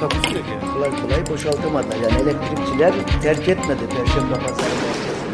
[0.00, 0.72] Takusu yok yani.
[0.72, 1.96] kolay kolay boşaltamadılar.
[1.96, 5.26] Yani elektrikçiler terk etmedi Perşembe Pazarı merkezini.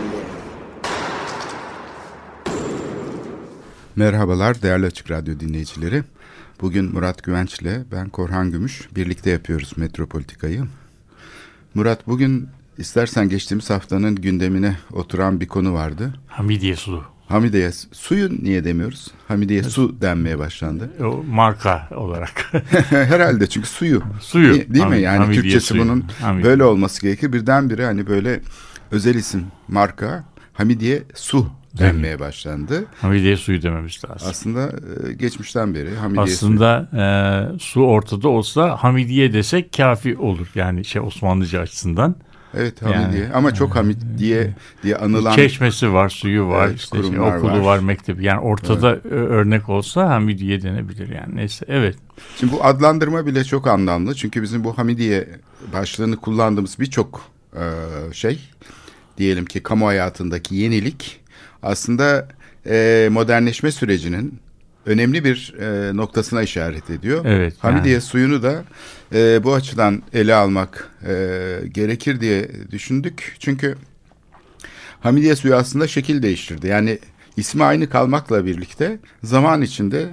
[3.97, 6.02] Merhabalar değerli Açık Radyo dinleyicileri.
[6.61, 10.65] Bugün Murat Güvenç ile ben Korhan Gümüş birlikte yapıyoruz Metropolitika'yı.
[11.74, 16.15] Murat bugün istersen geçtiğimiz haftanın gündemine oturan bir konu vardı.
[16.27, 17.12] Hamidiye Su.
[17.29, 19.09] Hamidiye suyu niye demiyoruz?
[19.29, 20.91] Hamidiye su denmeye başlandı.
[21.05, 22.51] O marka olarak.
[22.91, 24.02] Herhalde çünkü suyu.
[24.21, 24.55] Suyu.
[24.55, 24.91] Değil, değil mi?
[24.95, 25.83] Hamid- Yani Hamidiye Türkçesi suyu.
[25.83, 27.33] bunun Hamid- böyle olması gerekir.
[27.33, 28.41] Birdenbire hani böyle
[28.91, 32.85] özel isim marka Hamidiye su denmeye başlandı.
[33.01, 34.29] Hamidiye suyu dememiz lazım.
[34.30, 34.73] Aslında
[35.09, 36.51] e, geçmişten beri Hamidiye suyu.
[36.52, 36.89] Aslında
[37.55, 40.46] e, su ortada olsa Hamidiye desek kafi olur.
[40.55, 42.15] Yani şey Osmanlıca açısından.
[42.55, 44.51] Evet Yani, Hamidiye ama çok Hamid diye
[44.83, 47.59] diye anılan Çeşmesi var, suyu var, Evet, işte şey, okulu var.
[47.61, 47.79] var.
[47.79, 48.25] mektebi.
[48.25, 51.37] Yani ortada ö- örnek olsa Hamidiye denebilir yani.
[51.37, 51.97] Neyse evet.
[52.41, 54.15] Şimdi bu adlandırma bile çok anlamlı.
[54.15, 55.29] Çünkü bizim bu Hamidiye
[55.73, 57.21] başlığını kullandığımız birçok
[57.55, 57.63] e,
[58.13, 58.41] şey
[59.19, 61.21] diyelim ki kamu hayatındaki yenilik
[61.63, 62.29] aslında
[62.67, 64.39] e, modernleşme sürecinin
[64.87, 67.25] önemli bir e, noktasına işaret ediyor.
[67.25, 68.03] Evet, Hamidiye yani.
[68.03, 68.65] suyunu da
[69.15, 71.15] e, bu açıdan ele almak e,
[71.72, 73.37] gerekir diye düşündük.
[73.39, 73.77] Çünkü
[75.00, 76.66] Hamidiye suyu aslında şekil değiştirdi.
[76.66, 76.99] Yani
[77.37, 80.09] ismi aynı kalmakla birlikte zaman içinde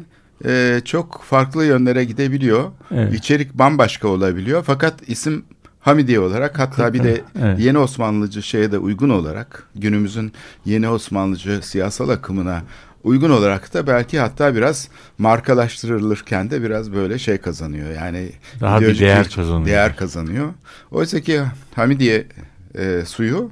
[0.46, 2.72] e, çok farklı yönlere gidebiliyor.
[2.92, 3.14] Evet.
[3.14, 4.64] İçerik bambaşka olabiliyor.
[4.68, 5.44] Fakat isim
[5.80, 7.60] Hamidiye olarak hatta bir de Evet.
[7.60, 10.34] yeni Osmanlıcı şeye de uygun olarak günümüzün
[10.66, 12.64] yeni Osmanlıcı siyasal akımına
[13.04, 17.92] uygun olarak da belki hatta biraz markalaştırılırken de biraz böyle şey kazanıyor.
[17.92, 19.66] Yani Daha bir değer kazanıyor.
[19.66, 20.54] Değer kazanıyor.
[20.92, 21.42] Oysa ki
[21.76, 22.28] Hamidiye
[22.76, 23.52] e, suyu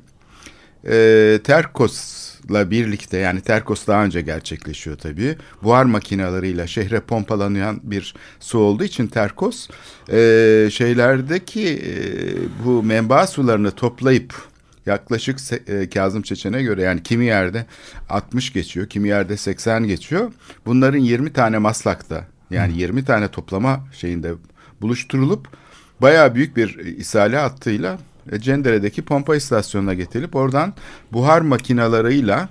[0.90, 5.35] e, Terkos'la birlikte yani Terkos daha önce gerçekleşiyor tabii.
[5.64, 9.68] Buhar makinalarıyla şehre pompalanan bir su olduğu için Terkos
[10.12, 11.94] e, şeylerdeki e,
[12.66, 14.34] bu menba sularını toplayıp
[14.88, 17.66] yaklaşık e, Kazım Çeçen'e göre yani kimi yerde
[18.09, 20.31] 60 geçiyor, kimi yerde 80 geçiyor.
[20.66, 24.34] Bunların 20 tane maslakta yani 20 tane toplama şeyinde
[24.81, 25.47] buluşturulup
[26.02, 28.00] bayağı büyük bir isale hattıyla
[28.31, 30.74] e, Cendere'deki pompa istasyonuna getirilip oradan
[31.14, 32.50] buhar makinalarıyla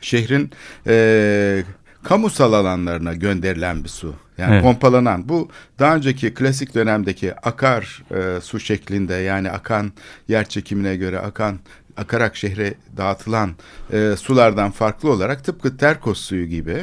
[0.00, 0.50] şehrin
[0.86, 1.64] e,
[2.04, 4.14] kamusal alanlarına gönderilen bir su.
[4.38, 4.62] Yani Evet.
[4.62, 5.28] pompalanan.
[5.28, 5.48] Bu
[5.78, 9.92] daha önceki klasik dönemdeki akar e, su şeklinde yani akan
[10.28, 11.58] yer çekimine göre akan
[11.96, 13.50] akarak şehre dağıtılan
[13.92, 16.76] e, sulardan farklı olarak tıpkı Terkos suyu gibi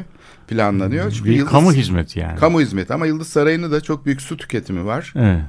[0.48, 1.12] planlanıyor.
[1.12, 2.40] Çünkü Bir Yıldız- kamu hizmeti yani.
[2.40, 5.14] kamu hizmeti ama Yıldız Sarayı'nın da çok büyük su tüketimi var.
[5.16, 5.42] Evet.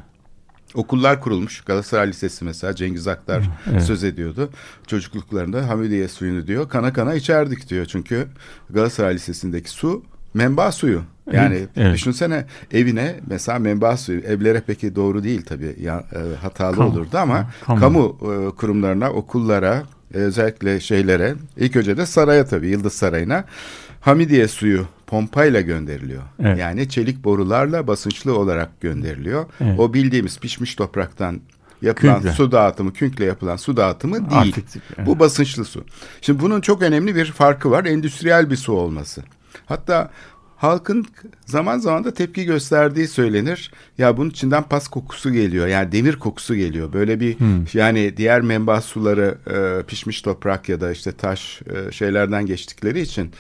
[0.75, 1.61] Okullar kurulmuş.
[1.61, 3.43] Galatasaray Lisesi mesela Cengiz Aktar
[3.73, 3.83] Evet.
[3.83, 4.51] söz ediyordu.
[4.87, 6.69] Çocukluklarında Hamidiye suyunu diyor.
[6.69, 7.85] Kana kana içerdik diyor.
[7.87, 8.27] Çünkü
[8.71, 10.03] Galatasaray Lisesi'ndeki su
[10.35, 11.03] menba suyu.
[11.33, 14.21] Yani Evet, düşünsene evine mesela menba suyu.
[14.21, 15.77] Evlere peki doğru değil tabii.
[15.81, 16.89] Ya, e, hatalı Kamu.
[16.91, 18.19] olurdu ama kamu, kamu.
[18.23, 19.83] e, kurumlarına, okullara,
[20.15, 23.45] e, özellikle şeylere, ilk önce de saraya tabii Yıldız Sarayı'na
[24.01, 26.23] Hamidiye suyu pompayla gönderiliyor.
[26.43, 26.59] Evet.
[26.59, 29.47] Yani çelik borularla basınçlı olarak gönderiliyor.
[29.61, 29.81] Evet.
[29.81, 31.41] O bildiğimiz pişmiş topraktan
[31.83, 32.33] yapılan Künkle.
[32.33, 34.41] su dağıtımı, künkle yapılan su dağıtımı değil.
[34.57, 35.07] Artık- evet.
[35.07, 35.85] Bu basınçlı su.
[36.21, 37.85] Şimdi bunun çok önemli bir farkı var.
[37.85, 39.23] Endüstriyel bir su olması.
[39.67, 40.11] Hatta
[40.61, 41.07] halkın
[41.47, 43.71] zaman zaman da tepki gösterdiği söylenir.
[43.99, 45.67] Ya bunun içinden pas kokusu geliyor.
[45.67, 46.93] Yani demir kokusu geliyor.
[46.93, 47.37] Böyle bir
[47.75, 53.31] yani diğer menba suları e, pişmiş toprak ya da işte taş e, şeylerden geçtikleri için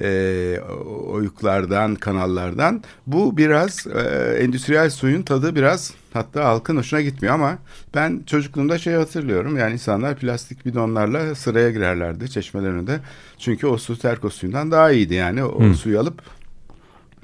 [0.00, 0.60] e,
[1.06, 4.00] oyuklardan, kanallardan bu biraz e,
[4.40, 7.58] endüstriyel suyun tadı biraz hatta halkın hoşuna gitmiyor ama
[7.94, 9.56] ben çocukluğumda şey hatırlıyorum.
[9.56, 13.00] Yani insanlar plastik bidonlarla sıraya girerlerdi çeşmelerin önünde.
[13.38, 15.44] Çünkü o su terkos suyundan daha iyiydi yani.
[15.44, 16.22] O suyu alıp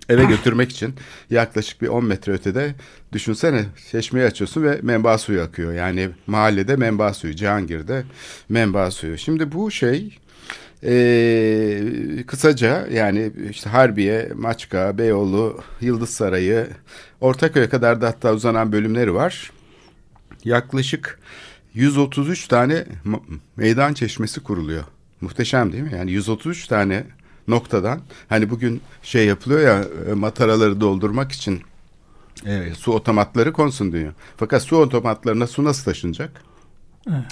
[0.09, 0.95] eve götürmek için
[1.31, 2.75] yaklaşık bir 10 metre ötede
[3.13, 5.73] düşünsene çeşmeyi açıyorsun ve menba suyu akıyor.
[5.73, 8.05] Yani mahallede menba suyu, Cihangir'de
[8.49, 9.19] menba suyu.
[9.19, 10.19] Şimdi bu şey
[10.87, 16.69] ee, kısaca yani işte Harbiye, Maçka, Beyoğlu, Yıldız Sarayı,
[17.21, 19.53] Ortaköy'e kadar da hatta uzanan bölümleri var.
[20.45, 21.19] Yaklaşık
[21.75, 22.85] 133 tane
[23.57, 24.85] meydan çeşmesi kuruluyor.
[25.21, 25.93] Muhteşem değil mi?
[25.97, 27.05] Yani 133 tane
[27.49, 31.63] noktadan hani bugün şey yapılıyor ya e, mataraları doldurmak için
[32.47, 34.13] e, su otomatları konsun diyor.
[34.37, 36.43] Fakat su otomatlarına su nasıl taşınacak?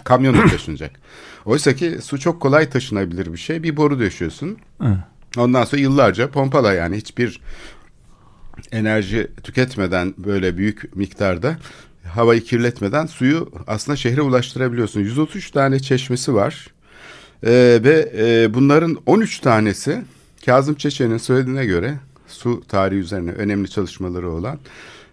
[0.05, 0.91] Kamyonla taşınacak.
[1.45, 3.63] Oysa ki su çok kolay taşınabilir bir şey.
[3.63, 4.59] Bir boru döşüyorsun.
[4.83, 4.97] Evet.
[5.37, 7.41] Ondan sonra yıllarca pompala yani hiçbir
[8.73, 11.57] enerji tüketmeden böyle büyük miktarda
[12.05, 15.01] havayı kirletmeden suyu aslında şehre ulaştırabiliyorsun.
[15.01, 16.67] 133 tane çeşmesi var.
[17.45, 20.03] Ee, ve e, bunların 13 tanesi
[20.45, 24.59] Kazım Çeçen'in söylediğine göre su tarihi üzerine önemli çalışmaları olan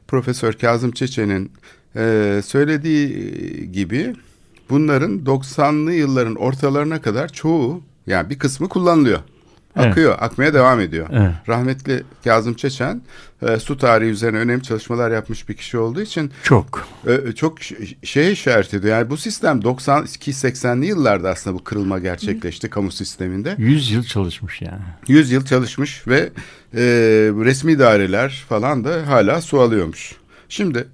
[0.07, 1.51] Profesör Kazım Çeçen'in
[1.95, 4.15] e, söylediği gibi
[4.69, 9.19] bunların 90'lı yılların ortalarına kadar çoğu yani bir kısmı kullanılıyor.
[9.79, 9.91] Evet.
[9.91, 11.07] Akıyor, akmaya devam ediyor.
[11.11, 11.31] Evet.
[11.47, 13.01] Rahmetli Kazım Çeçen
[13.47, 16.87] e, su tarihi üzerine önemli çalışmalar yapmış bir kişi olduğu için Çok.
[17.07, 18.97] e, çok ş- şeye işaret ediyor.
[18.97, 23.55] Yani bu sistem 92-80'li yıllarda aslında bu kırılma gerçekleşti kamu sisteminde.
[23.57, 24.81] 100 yıl çalışmış yani.
[25.07, 26.19] 100 yıl çalışmış ve
[26.73, 26.81] e,
[27.45, 30.15] resmi idareler falan da hala su alıyormuş.
[30.49, 30.87] Şimdi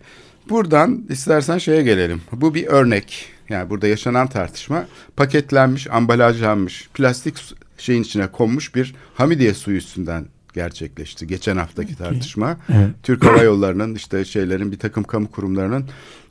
[0.50, 2.22] buradan istersen şeye gelelim.
[2.32, 3.30] Bu bir örnek.
[3.50, 4.86] Yani burada yaşanan tartışma
[5.18, 11.28] paketlenmiş, ambalajlanmış, plastik şeyin içine konmuş bir Hamidiye suyu üstünden gerçekleşti.
[11.28, 12.58] Geçen haftaki tartışma.
[12.70, 12.90] Evet.
[13.04, 15.86] Türk Hava Yolları'nın işte şeylerin bir takım kamu kurumlarının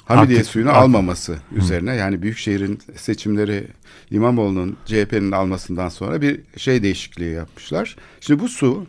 [0.04, 0.82] Hamidiye Aktif- suyunu aktif.
[0.82, 3.66] almaması üzerine yani Büyükşehir'in seçimleri
[4.10, 7.96] İmamoğlu'nun CHP'nin almasından sonra bir şey değişikliği yapmışlar.
[8.20, 8.86] Şimdi bu su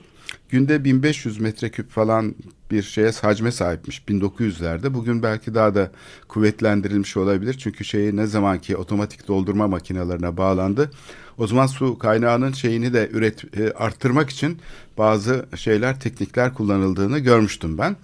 [0.50, 2.36] günde 1500 metreküp falan
[2.72, 4.94] bir şeye hacme sahipmiş 1900'lerde.
[4.94, 5.92] Bugün belki daha da
[6.28, 7.54] kuvvetlendirilmiş olabilir.
[7.54, 10.92] Çünkü şeyi ne zamanki otomatik doldurma makinelerine bağlandı.
[11.38, 14.60] O zaman su kaynağının şeyini de üret e, arttırmak için
[14.98, 17.96] bazı şeyler, teknikler kullanıldığını görmüştüm ben.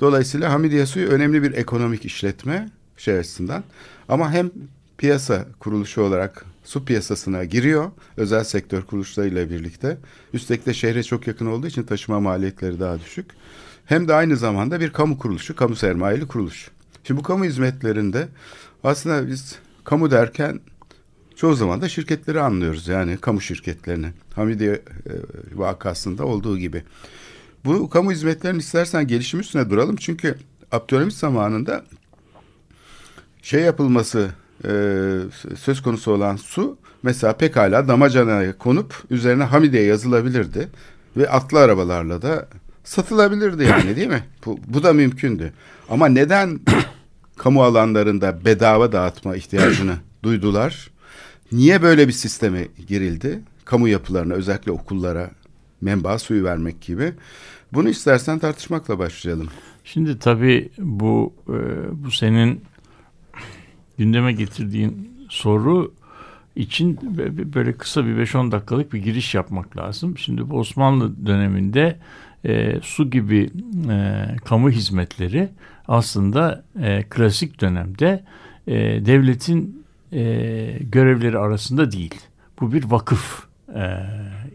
[0.00, 3.64] Dolayısıyla Hamidiye Suyu önemli bir ekonomik işletme şey açısından.
[4.08, 4.50] Ama hem
[4.98, 9.96] piyasa kuruluşu olarak su piyasasına giriyor özel sektör kuruluşlarıyla birlikte.
[10.32, 13.26] Üstelik de şehre çok yakın olduğu için taşıma maliyetleri daha düşük.
[13.86, 16.70] Hem de aynı zamanda bir kamu kuruluşu, kamu sermayeli kuruluş.
[17.04, 18.28] Şimdi bu kamu hizmetlerinde
[18.84, 20.60] aslında biz kamu derken
[21.36, 22.88] çoğu zaman da şirketleri anlıyoruz.
[22.88, 24.06] Yani kamu şirketlerini.
[24.34, 24.82] Hamidiye e,
[25.54, 26.82] vakasında olduğu gibi.
[27.64, 29.96] Bu kamu hizmetlerinin istersen gelişim üstüne duralım.
[29.96, 30.38] Çünkü
[30.72, 31.84] Abdülhamit zamanında
[33.42, 34.30] şey yapılması
[34.64, 34.70] e,
[35.56, 40.68] söz konusu olan su mesela pekala damacanaya konup üzerine Hamidiye yazılabilirdi.
[41.16, 42.48] Ve atlı arabalarla da
[42.84, 44.24] satılabilirdi yani değil mi?
[44.46, 45.52] Bu, bu da mümkündü.
[45.88, 46.60] Ama neden
[47.36, 50.90] kamu alanlarında bedava dağıtma ihtiyacını duydular?
[51.54, 53.40] Niye böyle bir sisteme girildi?
[53.64, 55.30] Kamu yapılarına özellikle okullara
[55.80, 57.12] menba suyu vermek gibi.
[57.72, 59.48] Bunu istersen tartışmakla başlayalım.
[59.84, 61.54] Şimdi tabii bu e,
[62.04, 62.60] bu senin
[63.98, 65.94] gündeme getirdiğin soru
[66.56, 66.98] için
[67.54, 70.18] böyle kısa bir 5-10 dakikalık bir giriş yapmak lazım.
[70.18, 71.98] Şimdi bu Osmanlı döneminde
[72.44, 73.50] e, su gibi
[73.90, 75.48] e, kamu hizmetleri
[75.88, 78.24] aslında e, klasik dönemde
[78.66, 78.74] e,
[79.06, 79.83] devletin
[80.14, 82.14] e, görevleri arasında değil.
[82.60, 84.00] Bu bir vakıf e,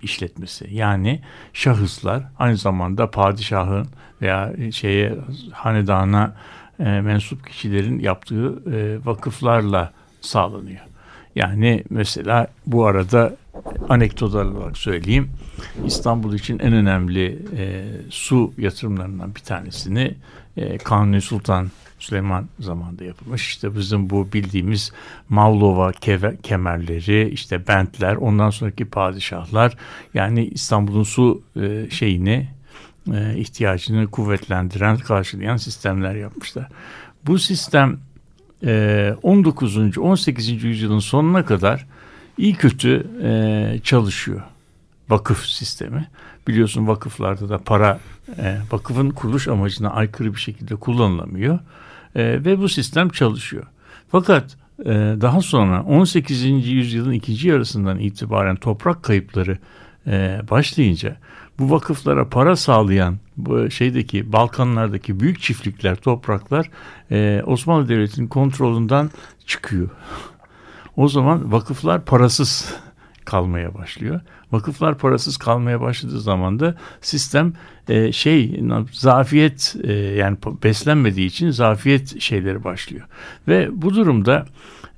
[0.01, 0.67] işletmesi.
[0.71, 1.21] Yani
[1.53, 3.87] şahıslar aynı zamanda padişahın
[4.21, 5.15] veya şeye
[5.51, 6.35] hanedana
[6.79, 9.91] e, mensup kişilerin yaptığı e, vakıflarla
[10.21, 10.81] sağlanıyor.
[11.35, 13.35] Yani mesela bu arada
[13.89, 15.29] anekdot olarak söyleyeyim.
[15.85, 20.15] İstanbul için en önemli e, su yatırımlarından bir tanesini
[20.57, 23.47] e, Kanuni Sultan Süleyman zamanında yapılmış.
[23.47, 24.91] İşte bizim bu bildiğimiz
[25.29, 25.91] Mavlova
[26.43, 29.77] kemerleri, işte bentler, ondan sonraki padişahlar
[30.13, 32.49] yani İstanbul'un su e, şeyini
[33.13, 36.67] e, ihtiyacını kuvvetlendiren, karşılayan sistemler yapmışlar.
[37.27, 37.99] Bu sistem
[38.65, 39.97] e, 19.
[39.97, 40.63] 18.
[40.63, 41.85] yüzyılın sonuna kadar
[42.37, 44.41] iyi kötü e, çalışıyor.
[45.09, 46.07] Vakıf sistemi.
[46.47, 47.99] Biliyorsun vakıflarda da para
[48.37, 51.59] e, vakıfın kuruluş amacına aykırı bir şekilde kullanılamıyor.
[52.15, 53.63] E, ve bu sistem çalışıyor.
[54.11, 54.89] Fakat e,
[55.21, 56.67] daha sonra 18.
[56.67, 59.57] yüzyılın ikinci yarısından itibaren toprak kayıpları
[60.07, 61.17] e, başlayınca
[61.59, 66.69] bu vakıflara para sağlayan bu şeydeki Balkanlardaki büyük çiftlikler, topraklar
[67.11, 69.09] e, Osmanlı Devleti'nin kontrolünden
[69.45, 69.89] çıkıyor.
[70.95, 72.75] O zaman vakıflar parasız
[73.25, 74.21] kalmaya başlıyor.
[74.51, 77.53] Vakıflar parasız kalmaya başladığı zaman da sistem
[77.89, 83.07] e, şey zafiyet e, yani beslenmediği için zafiyet şeyleri başlıyor.
[83.47, 84.45] Ve bu durumda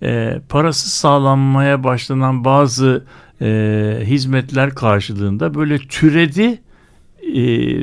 [0.03, 3.03] e, parasız sağlanmaya başlanan bazı
[3.41, 6.62] e, hizmetler karşılığında böyle türedi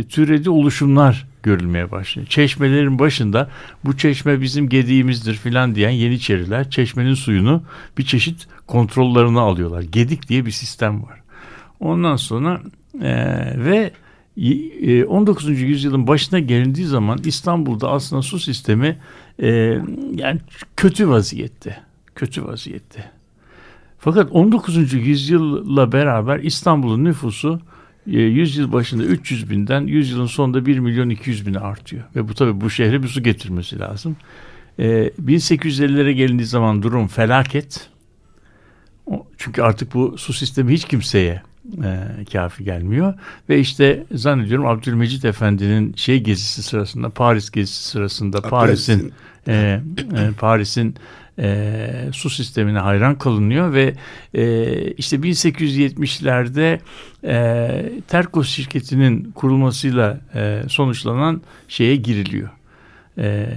[0.08, 2.28] türedi oluşumlar görülmeye başlıyor.
[2.28, 3.50] Çeşmelerin başında
[3.84, 7.62] bu çeşme bizim gediğimizdir filan diyen Yeniçeriler çeşmenin suyunu
[7.98, 9.82] bir çeşit kontrollerine alıyorlar.
[9.82, 11.20] Gedik diye bir sistem var.
[11.80, 12.60] Ondan sonra
[13.02, 13.14] e,
[13.64, 13.92] ve
[14.38, 15.60] 19.
[15.60, 18.98] yüzyılın başına gelindiği zaman İstanbul'da aslında su sistemi
[19.42, 19.48] e,
[20.14, 20.40] yani
[20.76, 21.76] kötü vaziyette.
[22.14, 23.04] Kötü vaziyette.
[23.98, 24.92] Fakat 19.
[24.92, 27.60] yüzyılla beraber İstanbul'un nüfusu
[28.06, 32.04] e, yüzyıl başında 300 binden yüzyılın sonunda 1 milyon 200 bine artıyor.
[32.16, 34.16] Ve bu tabii bu şehre bir su getirmesi lazım.
[34.78, 37.90] E, 1850'lere gelindiği zaman durum felaket.
[39.38, 41.42] Çünkü artık bu su sistemi hiç kimseye
[41.84, 43.14] e, kafi gelmiyor.
[43.48, 49.12] Ve işte zannediyorum Abdülmecit Efendi'nin şey gezisi sırasında, Paris gezisi sırasında Paris'in
[49.48, 49.80] e,
[50.16, 50.94] e, Paris'in
[51.38, 53.94] e, su sistemine hayran kalınıyor ve
[54.34, 56.78] e, işte 1870'lerde
[57.24, 62.48] e, Terkos şirketinin kurulmasıyla e, sonuçlanan şeye giriliyor.
[63.18, 63.48] E,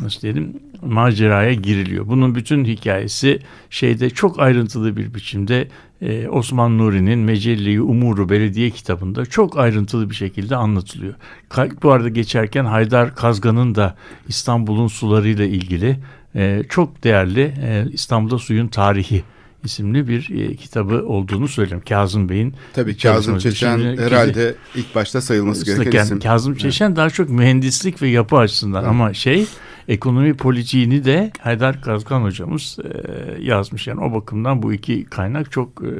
[0.00, 2.06] nasıl diyelim maceraya giriliyor.
[2.08, 3.38] Bunun bütün hikayesi
[3.70, 5.68] şeyde çok ayrıntılı bir biçimde
[6.02, 11.14] e, Osman Nuri'nin Mecelle-i Umuru Belediye kitabında çok ayrıntılı bir şekilde anlatılıyor.
[11.50, 13.96] Ka- Bu arada geçerken Haydar Kazgan'ın da
[14.28, 15.96] İstanbul'un sularıyla ilgili
[16.34, 19.22] e, çok değerli e, İstanbul'da suyun tarihi
[19.64, 21.82] isimli bir e, kitabı olduğunu söylüyorum.
[21.88, 22.96] Kazım Bey'in Tabii.
[22.96, 26.20] Kazım Çeçen Şimdi- herhalde ilk başta sayılması gereken isim.
[26.20, 29.46] Kazım Çeşen daha çok mühendislik ve yapı açısından ama şey
[29.88, 33.86] ekonomi politiğini de Haydar Kazgan hocamız e, yazmış.
[33.86, 35.92] Yani o bakımdan bu iki kaynak çok e,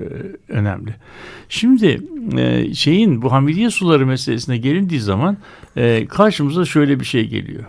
[0.49, 0.95] önemli.
[1.49, 2.01] Şimdi
[2.39, 5.37] e, şeyin bu hamidiye suları meselesine gelindiği zaman
[6.09, 7.65] karşımıza şöyle bir şey geliyor.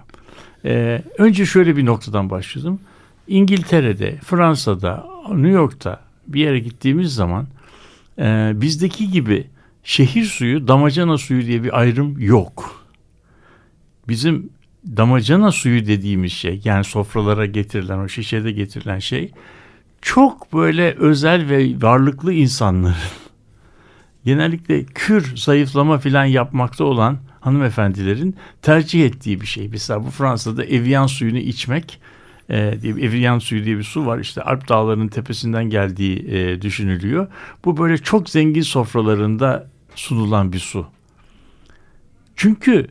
[1.17, 2.79] Önce şöyle bir noktadan başladım.
[3.27, 7.47] İngiltere'de, Fransa'da, New York'ta bir yere gittiğimiz zaman
[8.61, 9.47] bizdeki gibi
[9.83, 12.85] şehir suyu, damacana suyu diye bir ayrım yok.
[14.07, 14.49] Bizim
[14.97, 19.31] damacana suyu dediğimiz şey yani sofralara getirilen o şişede getirilen şey
[20.01, 22.95] çok böyle özel ve varlıklı insanların
[24.25, 29.67] genellikle kür zayıflama filan yapmakta olan hanımefendilerin tercih ettiği bir şey.
[29.67, 31.99] Mesela bu Fransa'da Evian suyunu içmek
[32.49, 34.19] e, diye Evian suyu diye bir su var.
[34.19, 37.27] İşte Alp dağlarının tepesinden geldiği e, düşünülüyor.
[37.65, 40.87] Bu böyle çok zengin sofralarında sunulan bir su.
[42.35, 42.87] Çünkü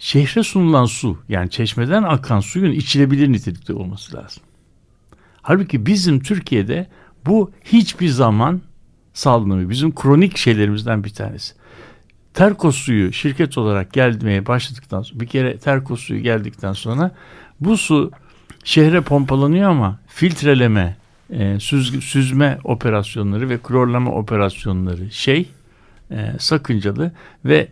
[0.00, 4.42] şehre sunulan su yani çeşmeden akan suyun içilebilir nitelikte olması lazım.
[5.42, 6.86] Halbuki bizim Türkiye'de
[7.26, 8.60] bu hiçbir zaman
[9.14, 9.70] sağlanamıyor.
[9.70, 11.54] Bizim kronik şeylerimizden bir tanesi.
[12.34, 17.10] Terkos suyu şirket olarak gelmeye başladıktan sonra bir kere Terkos suyu geldikten sonra
[17.60, 18.10] bu su
[18.64, 20.96] şehre pompalanıyor ama filtreleme,
[21.30, 25.48] e, süz, süzme operasyonları ve klorlama operasyonları şey
[26.10, 27.12] e, sakıncalı
[27.44, 27.68] ve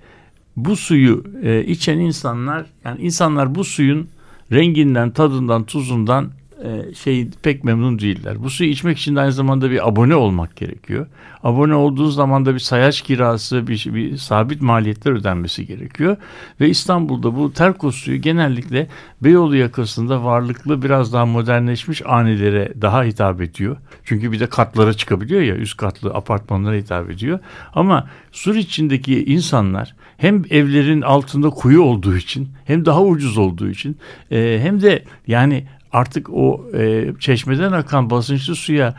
[0.65, 4.09] bu suyu e, içen insanlar yani insanlar bu suyun
[4.53, 6.31] renginden, tadından, tuzundan
[6.65, 8.43] e, şey pek memnun değiller.
[8.43, 11.07] Bu suyu içmek için de aynı zamanda bir abone olmak gerekiyor.
[11.43, 16.17] Abone olduğu zaman da bir sayaç kirası, bir, bir sabit maliyetler ödenmesi gerekiyor.
[16.61, 18.89] Ve İstanbul'da bu Terkos suyu genellikle
[19.21, 23.77] Beyoğlu yakasında varlıklı biraz daha modernleşmiş hanelere daha hitap ediyor.
[24.05, 27.39] Çünkü bir de katlara çıkabiliyor ya üst katlı apartmanlara hitap ediyor.
[27.75, 33.97] Ama sur içindeki insanlar hem evlerin altında kuyu olduğu için hem daha ucuz olduğu için
[34.31, 38.95] e, hem de yani artık o e, çeşmeden akan basınçlı suya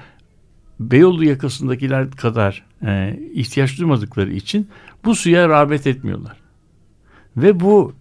[0.80, 4.68] Beyoğlu yakasındakiler kadar e, ihtiyaç duymadıkları için
[5.06, 6.38] bu suya rağbet etmiyorlar.
[7.38, 7.94] Ve bu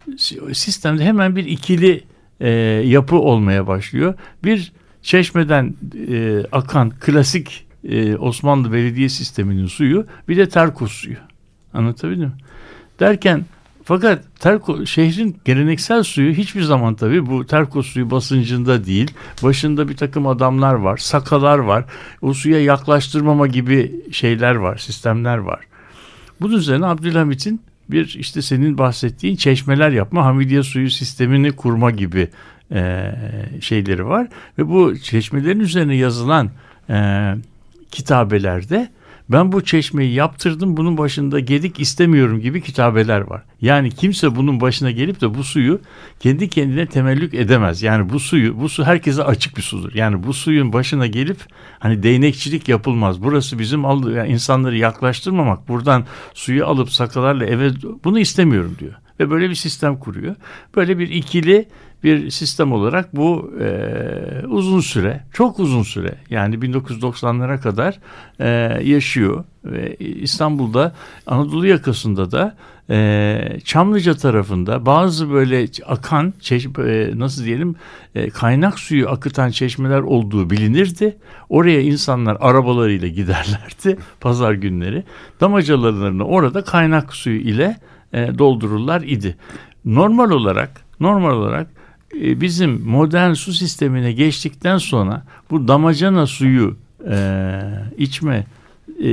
[0.52, 2.04] sistemde hemen bir ikili
[2.40, 2.50] e,
[2.84, 4.14] yapı olmaya başlıyor.
[4.44, 4.72] Bir
[5.02, 5.74] çeşmeden
[6.08, 11.16] e, akan klasik e, Osmanlı belediye sisteminin suyu bir de Terkos suyu.
[11.74, 12.32] Anlatabildim mi?
[13.00, 13.44] Derken
[13.84, 19.10] fakat Terko, şehrin geleneksel suyu hiçbir zaman tabii bu Terkos suyu basıncında değil.
[19.42, 21.84] Başında bir takım adamlar var, sakalar var.
[22.22, 25.60] O suya yaklaştırmama gibi şeyler var, sistemler var.
[26.40, 32.28] Bunun üzerine Abdülhamit'in bir işte senin bahsettiğin çeşmeler yapma, Hamidiye suyu sistemini kurma gibi
[32.72, 33.12] e,
[33.60, 34.28] şeyleri var.
[34.58, 36.50] Ve bu çeşmelerin üzerine yazılan
[36.90, 37.34] e,
[37.90, 38.88] kitabelerde
[39.28, 43.42] ben bu çeşmeyi yaptırdım bunun başında gedik istemiyorum gibi kitabeler var.
[43.60, 45.80] Yani kimse bunun başına gelip de bu suyu
[46.20, 47.82] kendi kendine temellük edemez.
[47.82, 49.94] Yani bu suyu bu su herkese açık bir sudur.
[49.94, 51.38] Yani bu suyun başına gelip
[51.78, 53.22] hani değnekçilik yapılmaz.
[53.22, 55.68] Burası bizim yani insanları yaklaştırmamak.
[55.68, 56.04] Buradan
[56.34, 57.70] suyu alıp sakalarla eve
[58.04, 58.94] bunu istemiyorum diyor.
[59.20, 60.36] Ve böyle bir sistem kuruyor.
[60.76, 61.68] Böyle bir ikili
[62.04, 67.98] bir sistem olarak bu e, uzun süre, çok uzun süre yani 1990'lara kadar
[68.40, 68.48] e,
[68.84, 70.94] yaşıyor ve İstanbul'da
[71.26, 72.56] Anadolu yakasında da
[72.90, 77.74] e, Çamlıca tarafında bazı böyle akan çeşme, e, nasıl diyelim
[78.14, 81.16] e, kaynak suyu akıtan çeşmeler olduğu bilinirdi.
[81.48, 85.04] Oraya insanlar arabalarıyla giderlerdi pazar günleri.
[85.40, 87.76] Damacalarını orada kaynak suyu ile
[88.12, 89.36] e, doldururlar idi.
[89.84, 91.70] Normal olarak normal olarak
[92.14, 96.76] e, bizim modern su sistemine geçtikten sonra bu damacana suyu
[97.10, 97.60] e,
[97.98, 98.46] içme
[99.02, 99.12] e,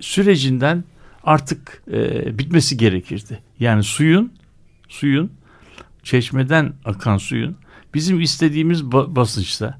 [0.00, 0.84] sürecinden
[1.24, 3.38] artık e, bitmesi gerekirdi.
[3.60, 4.32] Yani suyun
[4.88, 5.30] suyun
[6.02, 7.56] çeşmeden akan suyun
[7.94, 9.78] bizim istediğimiz basınçta,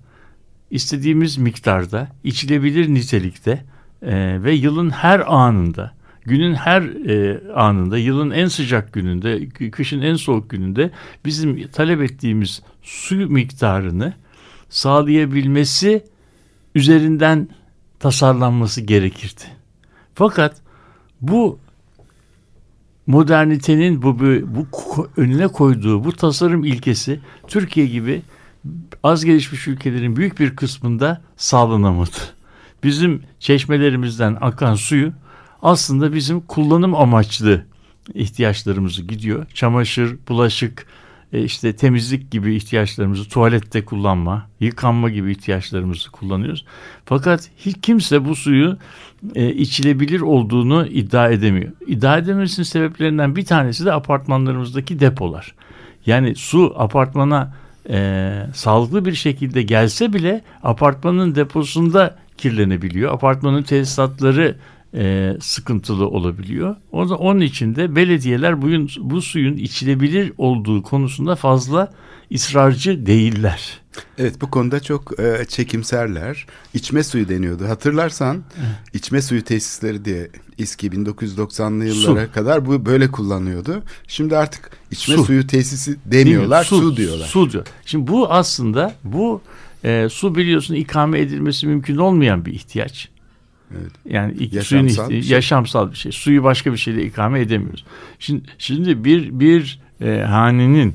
[0.70, 3.64] istediğimiz miktarda, içilebilir nitelikte
[4.02, 10.14] e, ve yılın her anında, günün her e, anında, yılın en sıcak gününde, kışın en
[10.14, 10.90] soğuk gününde
[11.24, 14.12] bizim talep ettiğimiz su miktarını
[14.68, 16.04] sağlayabilmesi
[16.74, 17.48] üzerinden
[18.00, 19.42] tasarlanması gerekirdi.
[20.14, 20.56] Fakat
[21.20, 21.58] bu
[23.06, 28.22] modernitenin bu, bu, bu önüne koyduğu bu tasarım ilkesi Türkiye gibi
[29.02, 32.16] az gelişmiş ülkelerin büyük bir kısmında sağlanamadı.
[32.84, 35.12] Bizim çeşmelerimizden akan suyu
[35.64, 37.64] aslında bizim kullanım amaçlı
[38.14, 39.46] ihtiyaçlarımızı gidiyor.
[39.54, 40.86] Çamaşır, bulaşık,
[41.32, 46.64] e, işte temizlik gibi ihtiyaçlarımızı tuvalette kullanma, yıkanma gibi ihtiyaçlarımızı kullanıyoruz.
[47.04, 48.76] Fakat hiç kimse bu suyu
[49.34, 51.72] e, içilebilir olduğunu iddia edemiyor.
[51.86, 55.54] İddia edememesinin sebeplerinden bir tanesi de apartmanlarımızdaki depolar.
[56.06, 57.54] Yani su apartmana
[57.88, 63.12] e, sağlıklı bir şekilde gelse bile apartmanın deposunda kirlenebiliyor.
[63.12, 64.56] Apartmanın tesisatları
[64.94, 66.76] e, sıkıntılı olabiliyor.
[66.92, 68.66] O da onun için de belediyeler bu,
[68.98, 71.92] bu suyun içilebilir olduğu konusunda fazla
[72.34, 73.80] ısrarcı değiller.
[74.18, 76.46] Evet bu konuda çok e, çekimserler.
[76.74, 77.68] İçme suyu deniyordu.
[77.68, 78.94] Hatırlarsan evet.
[78.94, 82.32] içme suyu tesisleri diye İSKİ 1990'lı yıllara Su.
[82.32, 83.82] kadar bu böyle kullanıyordu.
[84.08, 85.24] Şimdi artık içme su.
[85.24, 87.26] suyu tesisi demiyorlar, su, su diyorlar.
[87.26, 87.66] Su diyor.
[87.86, 89.40] Şimdi bu aslında bu
[89.84, 93.13] e, su biliyorsun ikame edilmesi mümkün olmayan bir ihtiyaç.
[93.80, 93.92] Evet.
[94.08, 95.36] Yani yaşamsal suyun bir şey.
[95.36, 96.12] yaşamsal bir şey.
[96.12, 97.84] Suyu başka bir şeyle ikame edemiyoruz.
[98.18, 100.94] Şimdi şimdi bir bir e, hanenin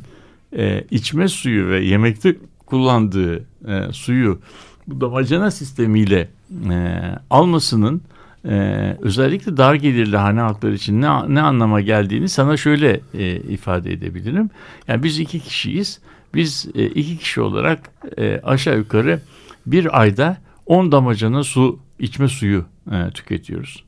[0.58, 3.38] e, içme suyu ve yemekte kullandığı
[3.68, 4.40] e, suyu
[4.88, 6.30] bu damacana sistemiyle
[6.70, 8.02] e, almasının
[8.46, 13.94] e, özellikle dar gelirli hane halkları için ne, ne anlama geldiğini sana şöyle e, ifade
[13.94, 14.50] edebilirim.
[14.88, 16.00] Yani biz iki kişiyiz.
[16.34, 17.80] Biz e, iki kişi olarak
[18.18, 19.22] e, aşağı yukarı
[19.66, 23.84] bir ayda 10 damacana su içme suyu e, tüketiyoruz.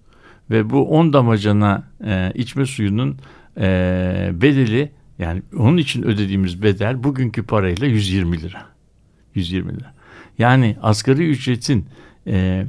[0.50, 3.18] Ve bu 10 damacana e, içme suyunun
[3.58, 8.66] e, bedeli yani onun için ödediğimiz bedel bugünkü parayla 120 lira.
[9.36, 9.94] 120 lira.
[10.38, 11.86] Yani asgari ücretin
[12.28, 12.66] e,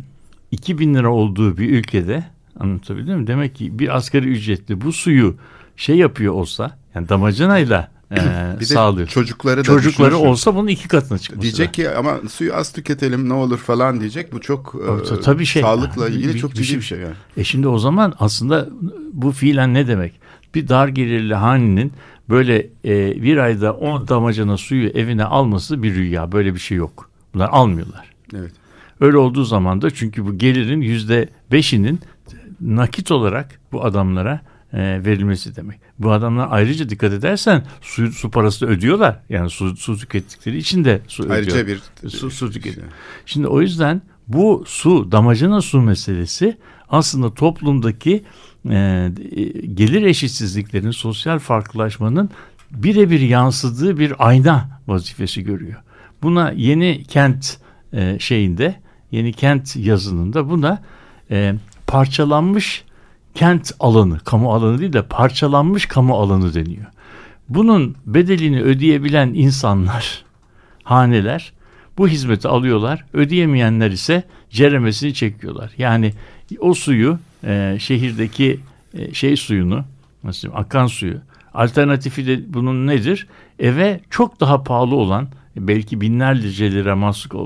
[0.50, 2.24] 2000 lira olduğu bir ülkede
[2.58, 3.26] anlatabildim mi?
[3.26, 5.36] Demek ki bir asgari ücretli bu suyu
[5.76, 8.20] şey yapıyor olsa yani damacanayla e,
[8.60, 9.08] bir sağlıyor.
[9.08, 11.72] çocukları da Çocukları olsa bunun iki katına çıkması Diyecek da.
[11.72, 14.32] ki ama suyu az tüketelim ne olur falan diyecek.
[14.32, 14.74] Bu çok
[15.12, 17.14] e, tabii şey, sağlıkla ilgili bir, çok ciddi bir, bir şey yani.
[17.36, 18.68] E şimdi o zaman aslında
[19.12, 20.12] bu fiilen ne demek?
[20.54, 21.92] Bir dar gelirli hanenin
[22.28, 26.32] böyle e, bir ayda 10 damacana suyu evine alması bir rüya.
[26.32, 27.10] Böyle bir şey yok.
[27.34, 28.12] Bunlar almıyorlar.
[28.34, 28.52] Evet.
[29.00, 32.00] Öyle olduğu zaman da çünkü bu gelirin yüzde beşinin
[32.60, 34.40] nakit olarak bu adamlara
[34.74, 35.80] verilmesi demek.
[35.98, 39.20] Bu adamlar ayrıca dikkat edersen su, su parası ödüyorlar.
[39.28, 41.80] Yani su, su tükettikleri için de su ayrıca ödüyor.
[42.02, 42.86] bir su, su tüketiyor.
[43.26, 46.56] Şimdi o yüzden bu su damacana su meselesi
[46.88, 48.24] aslında toplumdaki
[48.70, 49.10] e,
[49.74, 52.30] gelir eşitsizliklerinin sosyal farklılaşmanın
[52.70, 55.82] birebir yansıdığı bir ayna vazifesi görüyor.
[56.22, 57.58] Buna yeni kent
[57.92, 58.74] e, şeyinde
[59.10, 60.82] yeni kent yazınında buna
[61.30, 61.54] e,
[61.86, 62.84] parçalanmış
[63.34, 66.86] kent alanı, kamu alanı değil de parçalanmış kamu alanı deniyor.
[67.48, 70.24] Bunun bedelini ödeyebilen insanlar,
[70.82, 71.52] haneler
[71.98, 73.04] bu hizmeti alıyorlar.
[73.12, 75.70] Ödeyemeyenler ise ceremesini çekiyorlar.
[75.78, 76.12] Yani
[76.60, 78.60] o suyu e, şehirdeki
[78.94, 79.84] e, şey suyunu,
[80.24, 81.16] nasıl diyeyim, akan suyu,
[81.54, 83.26] alternatifi de bunun nedir?
[83.58, 86.96] Eve çok daha pahalı olan, belki binlerce lira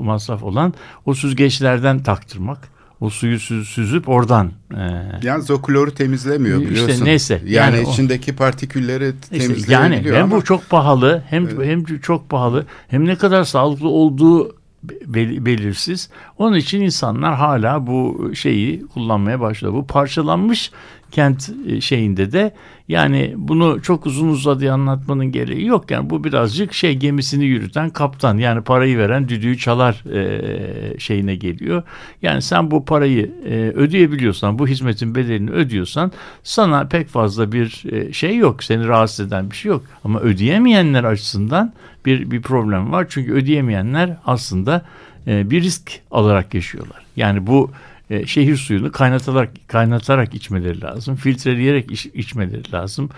[0.01, 0.73] masraf olan
[1.05, 2.69] o süzgeçlerden taktırmak
[3.01, 4.51] o suyu süz, süzüp oradan.
[4.73, 4.81] E,
[5.23, 6.93] Yalnız o kloru temizlemiyor biliyorsun.
[6.93, 7.41] İşte neyse.
[7.45, 10.35] Yani, yani içindeki o, partikülleri temizleyebiliyor Yani hem ama...
[10.35, 11.67] bu çok pahalı hem evet.
[11.67, 16.09] hem çok pahalı hem ne kadar sağlıklı olduğu bel- belirsiz.
[16.37, 19.73] Onun için insanlar hala bu şeyi kullanmaya başladı.
[19.73, 20.71] Bu parçalanmış
[21.11, 22.53] kent e, şeyinde de
[22.87, 25.91] yani bunu çok uzun uzadıya anlatmanın gereği yok.
[25.91, 31.83] Yani bu birazcık şey gemisini yürüten kaptan yani parayı veren düdüğü çalar e, şeyine geliyor.
[32.21, 36.11] Yani sen bu parayı e, ödeyebiliyorsan bu hizmetin bedelini ödüyorsan
[36.43, 38.63] sana pek fazla bir e, şey yok.
[38.63, 39.83] Seni rahatsız eden bir şey yok.
[40.03, 41.73] Ama ödeyemeyenler açısından
[42.05, 43.05] bir, bir problem var.
[43.09, 44.85] Çünkü ödeyemeyenler aslında
[45.27, 47.05] e, bir risk alarak yaşıyorlar.
[47.15, 47.71] Yani bu
[48.09, 51.15] e, şehir suyunu kaynatarak kaynatarak içmeleri lazım.
[51.15, 53.09] Filtreleyerek iç, içmeleri lazım.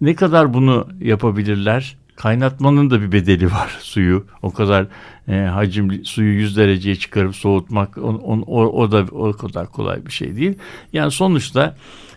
[0.00, 1.96] Ne kadar bunu yapabilirler?
[2.16, 4.26] Kaynatmanın da bir bedeli var suyu.
[4.42, 4.86] O kadar
[5.28, 10.06] e, hacimli suyu 100 dereceye çıkarıp soğutmak on, on, o, o da o kadar kolay
[10.06, 10.54] bir şey değil.
[10.92, 11.76] Yani sonuçta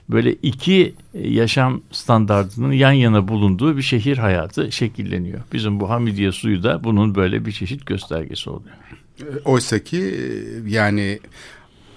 [0.10, 5.40] böyle iki yaşam standartının yan yana bulunduğu bir şehir hayatı şekilleniyor.
[5.54, 8.76] Bizim bu Hamidiye suyu da bunun böyle bir çeşit göstergesi oluyor.
[9.46, 10.16] Oysa ki
[10.68, 11.20] yani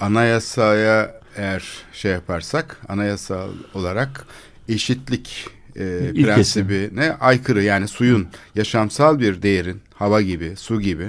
[0.01, 4.27] anayasaya eğer şey yaparsak anayasal olarak
[4.69, 11.09] eşitlik e, prensibine aykırı yani suyun yaşamsal bir değerin hava gibi su gibi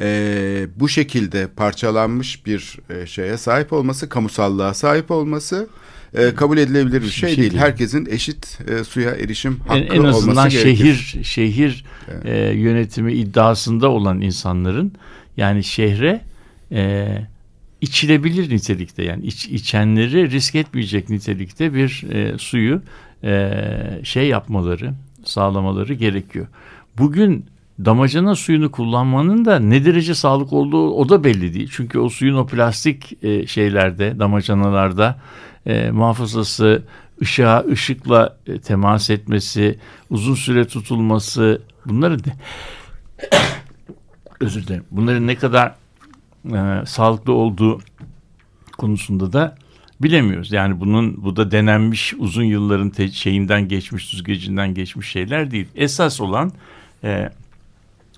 [0.00, 5.68] e, bu şekilde parçalanmış bir e, şeye sahip olması kamusallığa sahip olması
[6.14, 7.50] e, kabul edilebilir bir şey, şey değil.
[7.50, 7.62] değil.
[7.62, 11.24] Herkesin eşit e, suya erişim hakkı en, en azından olması şehir gerekir.
[11.24, 12.26] şehir evet.
[12.26, 14.92] e, yönetimi iddiasında olan insanların
[15.38, 16.20] yani şehre
[16.72, 17.08] e,
[17.80, 22.82] içilebilir nitelikte yani iç, içenleri risk etmeyecek nitelikte bir e, suyu
[23.24, 23.50] e,
[24.02, 26.46] şey yapmaları sağlamaları gerekiyor.
[26.98, 27.46] Bugün
[27.84, 31.68] damacana suyunu kullanmanın da ne derece sağlık olduğu o da belli değil.
[31.72, 35.18] Çünkü o suyun o plastik e, şeylerde damacanalarda
[35.66, 36.82] e, muhafazası
[37.22, 39.78] ışığa ışıkla e, temas etmesi
[40.10, 42.18] uzun süre tutulması bunları
[44.40, 45.74] özür dilerim bunların ne kadar
[46.44, 47.80] e, sağlıklı olduğu
[48.78, 49.56] konusunda da
[50.00, 50.52] bilemiyoruz.
[50.52, 55.68] Yani bunun bu da denenmiş uzun yılların te- şeyinden geçmiş süzgecinden geçmiş şeyler değil.
[55.74, 56.52] Esas olan
[57.04, 57.30] e,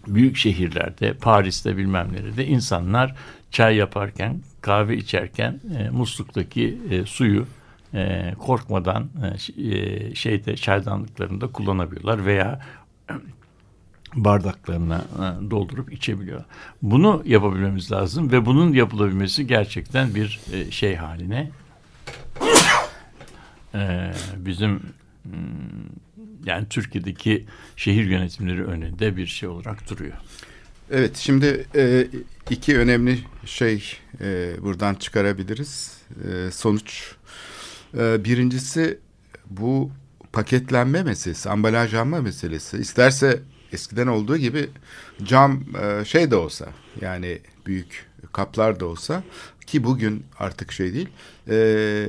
[0.07, 3.15] büyük şehirlerde Paris'te bilmem nerede insanlar
[3.51, 7.47] çay yaparken kahve içerken e, musluktaki e, suyu
[7.95, 9.09] e, korkmadan
[9.57, 12.61] e, e şeyde çaydanlıklarında kullanabiliyorlar veya
[14.15, 16.45] bardaklarına e, doldurup içebiliyor.
[16.83, 21.51] Bunu yapabilmemiz lazım ve bunun yapılabilmesi gerçekten bir e, şey haline
[23.75, 24.81] e, bizim
[25.23, 25.33] hmm,
[26.45, 27.47] yani Türkiye'deki
[27.77, 30.17] şehir yönetimleri önünde bir şey olarak duruyor.
[30.91, 31.67] Evet şimdi
[32.51, 33.97] iki önemli şey
[34.63, 36.03] buradan çıkarabiliriz.
[36.51, 37.15] Sonuç
[37.95, 38.99] birincisi
[39.51, 39.91] bu
[40.33, 42.79] paketlenme meselesi, ambalajlanma meselesi.
[42.79, 44.69] İsterse eskiden olduğu gibi
[45.23, 46.67] cam e, şey de olsa
[47.01, 49.23] yani büyük kaplar da olsa
[49.67, 51.09] ki bugün artık şey değil
[51.49, 52.07] e,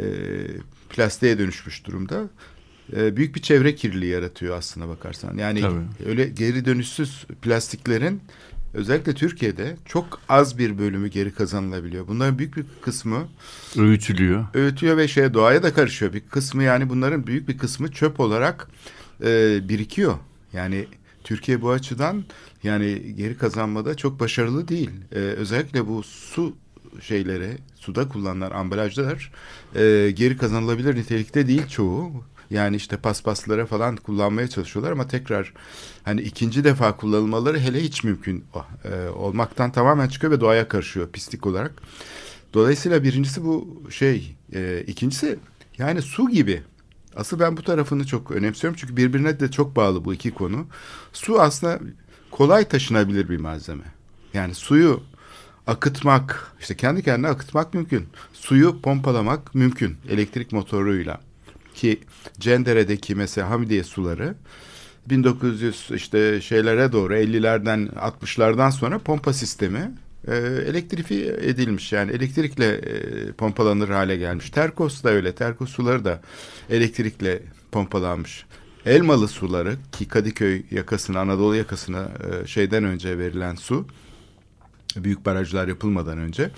[0.89, 2.29] plastiğe dönüşmüş durumda
[2.97, 5.37] e, büyük bir çevre kirliliği yaratıyor aslına bakarsan.
[5.37, 6.09] Yani Tabii.
[6.09, 8.21] öyle geri dönüşsüz plastiklerin
[8.73, 12.07] özellikle Türkiye'de çok az bir bölümü geri kazanılabiliyor.
[12.07, 13.27] Bunların büyük bir kısmı
[13.77, 14.45] öğütülüyor.
[14.53, 16.13] Öğütüyor ve şeye doğaya da karışıyor.
[16.13, 18.67] Bir kısmı yani bunların büyük bir kısmı çöp olarak
[19.23, 20.17] e, birikiyor.
[20.53, 20.87] Yani
[21.23, 22.23] Türkiye bu açıdan
[22.63, 24.89] yani geri kazanmada çok başarılı değil.
[25.11, 26.55] Ee, özellikle bu su
[27.01, 29.31] şeylere, suda kullanılan ambalajlar
[29.75, 32.11] e, geri kazanılabilir nitelikte değil çoğu.
[32.49, 35.53] Yani işte paspaslara falan kullanmaya çalışıyorlar ama tekrar
[36.03, 38.45] hani ikinci defa kullanılmaları hele hiç mümkün
[38.85, 41.73] e, olmaktan tamamen çıkıyor ve doğaya karışıyor pislik olarak.
[42.53, 45.39] Dolayısıyla birincisi bu şey, e, ikincisi
[45.77, 46.61] yani su gibi
[47.15, 50.65] Asıl ben bu tarafını çok önemsiyorum çünkü birbirine de çok bağlı bu iki konu.
[51.13, 51.79] Su aslında
[52.31, 53.83] kolay taşınabilir bir malzeme.
[54.33, 55.03] Yani suyu
[55.67, 58.07] akıtmak, işte kendi kendine akıtmak mümkün.
[58.33, 61.21] Suyu pompalamak mümkün elektrik motoruyla.
[61.75, 61.99] Ki
[62.39, 64.35] Cendere'deki mesela Hamidiye suları
[65.09, 69.91] 1900 işte şeylere doğru 50'lerden 60'lardan sonra pompa sistemi
[70.27, 70.35] e,
[70.67, 74.49] elektrifi edilmiş yani elektrikle e, pompalanır hale gelmiş.
[74.49, 75.35] Terkos da öyle.
[75.35, 76.21] Terkos suları da
[76.69, 78.45] elektrikle pompalanmış.
[78.85, 82.09] Elmalı suları ki Kadıköy yakasına, Anadolu yakasına
[82.43, 83.87] e, şeyden önce verilen su
[84.95, 86.51] büyük barajlar yapılmadan önce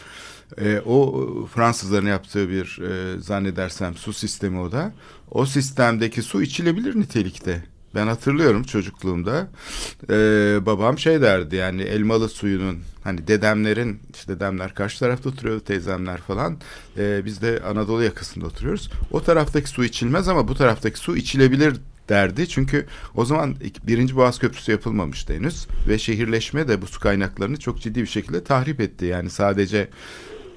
[0.58, 4.94] e, o Fransızların yaptığı bir e, zannedersem su sistemi o da.
[5.32, 7.64] O sistemdeki su içilebilir nitelikte.
[7.96, 9.48] Ben hatırlıyorum çocukluğumda
[10.10, 10.16] e,
[10.66, 16.58] babam şey derdi yani elmalı suyunun hani dedemlerin işte dedemler karşı tarafta oturuyordu teyzemler falan
[16.98, 18.90] e, biz de Anadolu yakasında oturuyoruz.
[19.12, 21.76] O taraftaki su içilmez ama bu taraftaki su içilebilir
[22.10, 22.50] derdi.
[22.50, 23.56] Çünkü o zaman
[23.88, 28.44] birinci Boğaz Köprüsü yapılmamıştı henüz ve şehirleşme de bu su kaynaklarını çok ciddi bir şekilde
[28.44, 29.06] tahrip etti.
[29.06, 29.90] Yani sadece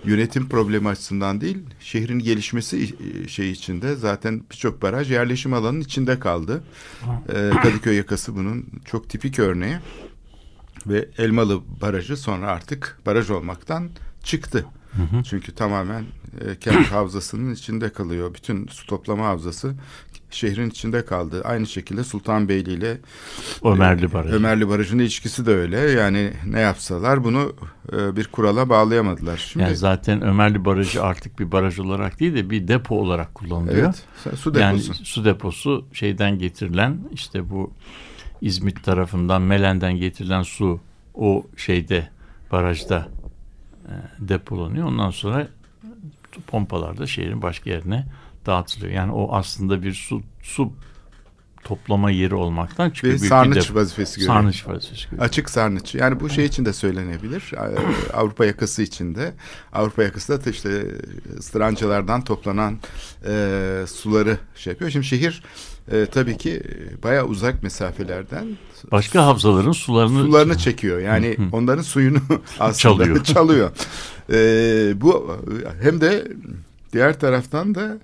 [0.07, 2.95] yönetim problemi açısından değil, şehrin gelişmesi
[3.29, 6.65] şey içinde zaten birçok baraj yerleşim alanının içinde kaldı.
[7.29, 9.77] Ee, Kadıköy yakası bunun çok tipik örneği
[10.87, 13.91] ve Elmalı Barajı sonra artık baraj olmaktan
[14.23, 14.67] çıktı.
[14.93, 15.23] Hı hı.
[15.23, 16.05] Çünkü tamamen
[16.41, 18.35] e, kent havzasının içinde kalıyor.
[18.35, 19.75] Bütün su toplama havzası
[20.37, 21.43] şehrin içinde kaldı.
[21.45, 22.99] Aynı şekilde Sultanbeyli ile
[23.65, 24.35] Ömerli Barajı.
[24.35, 25.79] Ömerli Barajı'nın ilişkisi de öyle.
[25.79, 27.53] Yani ne yapsalar bunu
[27.93, 29.37] e, bir kurala bağlayamadılar.
[29.37, 33.95] Şimdi, yani zaten Ömerli Barajı artık bir baraj olarak değil de bir depo olarak kullanılıyor.
[34.27, 34.61] Evet, su deposu.
[34.61, 37.73] Yani su deposu şeyden getirilen işte bu
[38.41, 40.81] İzmit tarafından Melen'den getirilen su
[41.15, 42.09] o şeyde
[42.53, 43.09] barajda
[43.85, 44.87] e, depolanıyor.
[44.87, 45.49] Ondan sonra
[46.47, 48.07] pompalarda şehrin başka yerine
[48.47, 48.93] dağıtılıyor.
[48.93, 50.73] Yani o aslında bir su su
[51.67, 53.15] toplama yeri olmaktan çıkıyor.
[53.15, 54.35] Bir sarnıç vazifesi görüyor.
[54.35, 55.25] Sarnıç vazifesi görüyor.
[55.29, 55.95] Açık sarnıç.
[55.95, 57.53] Yani bu şey için de söylenebilir.
[58.15, 59.35] Avrupa yakası içinde.
[59.73, 60.87] Avrupa yakası da işte
[61.39, 62.79] ıstırancalardan toplanan
[63.27, 64.91] e, suları şey yapıyor.
[64.91, 65.43] Şimdi şehir
[65.93, 66.63] e, tabii ki
[67.03, 68.47] baya uzak mesafelerden
[68.91, 70.99] başka havzaların sularını sularını çekiyor.
[71.01, 72.21] Yani onların suyunu
[72.61, 73.25] aslında çalıyor.
[73.25, 73.71] çalıyor.
[74.33, 75.37] E, bu
[75.83, 76.29] hem de
[76.93, 77.99] diğer taraftan da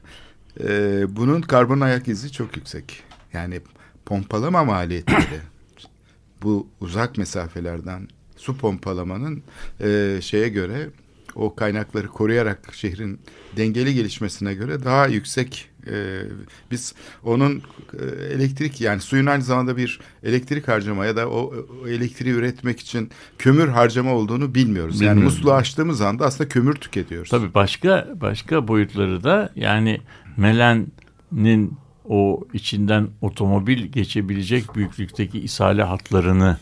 [0.61, 3.03] e, bunun karbon ayak izi çok yüksek.
[3.33, 3.61] Yani
[4.07, 5.41] pompalama maliyetleri
[6.43, 9.43] bu uzak mesafelerden su pompalamanın
[9.81, 10.91] e, şeye göre
[11.35, 13.21] o kaynakları koruyarak şehrin
[13.57, 16.23] dengeli gelişmesine göre daha yüksek e,
[16.71, 17.63] biz onun
[17.99, 21.53] e, elektrik yani suyun aynı zamanda bir elektrik harcama ya da o,
[21.85, 24.95] o elektriği üretmek için kömür harcama olduğunu bilmiyoruz.
[24.95, 25.19] Bilmiyorum.
[25.19, 27.31] Yani musluğu açtığımız anda aslında kömür tüketiyoruz.
[27.31, 30.01] Tabii başka başka boyutları da yani
[30.37, 36.57] Melen'in o içinden otomobil geçebilecek büyüklükteki isale hatlarını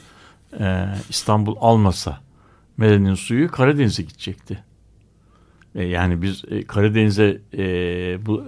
[0.61, 2.21] e, İstanbul almasa
[2.77, 4.65] Melen'in suyu Karadeniz'e gidecekti.
[5.75, 7.65] E, yani biz e, Karadeniz'e e,
[8.27, 8.45] bu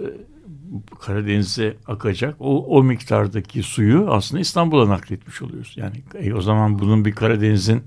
[1.01, 5.75] Karadeniz'e akacak o, o miktardaki suyu aslında İstanbul'a nakletmiş oluyoruz.
[5.77, 7.83] Yani e, o zaman bunun bir Karadeniz'in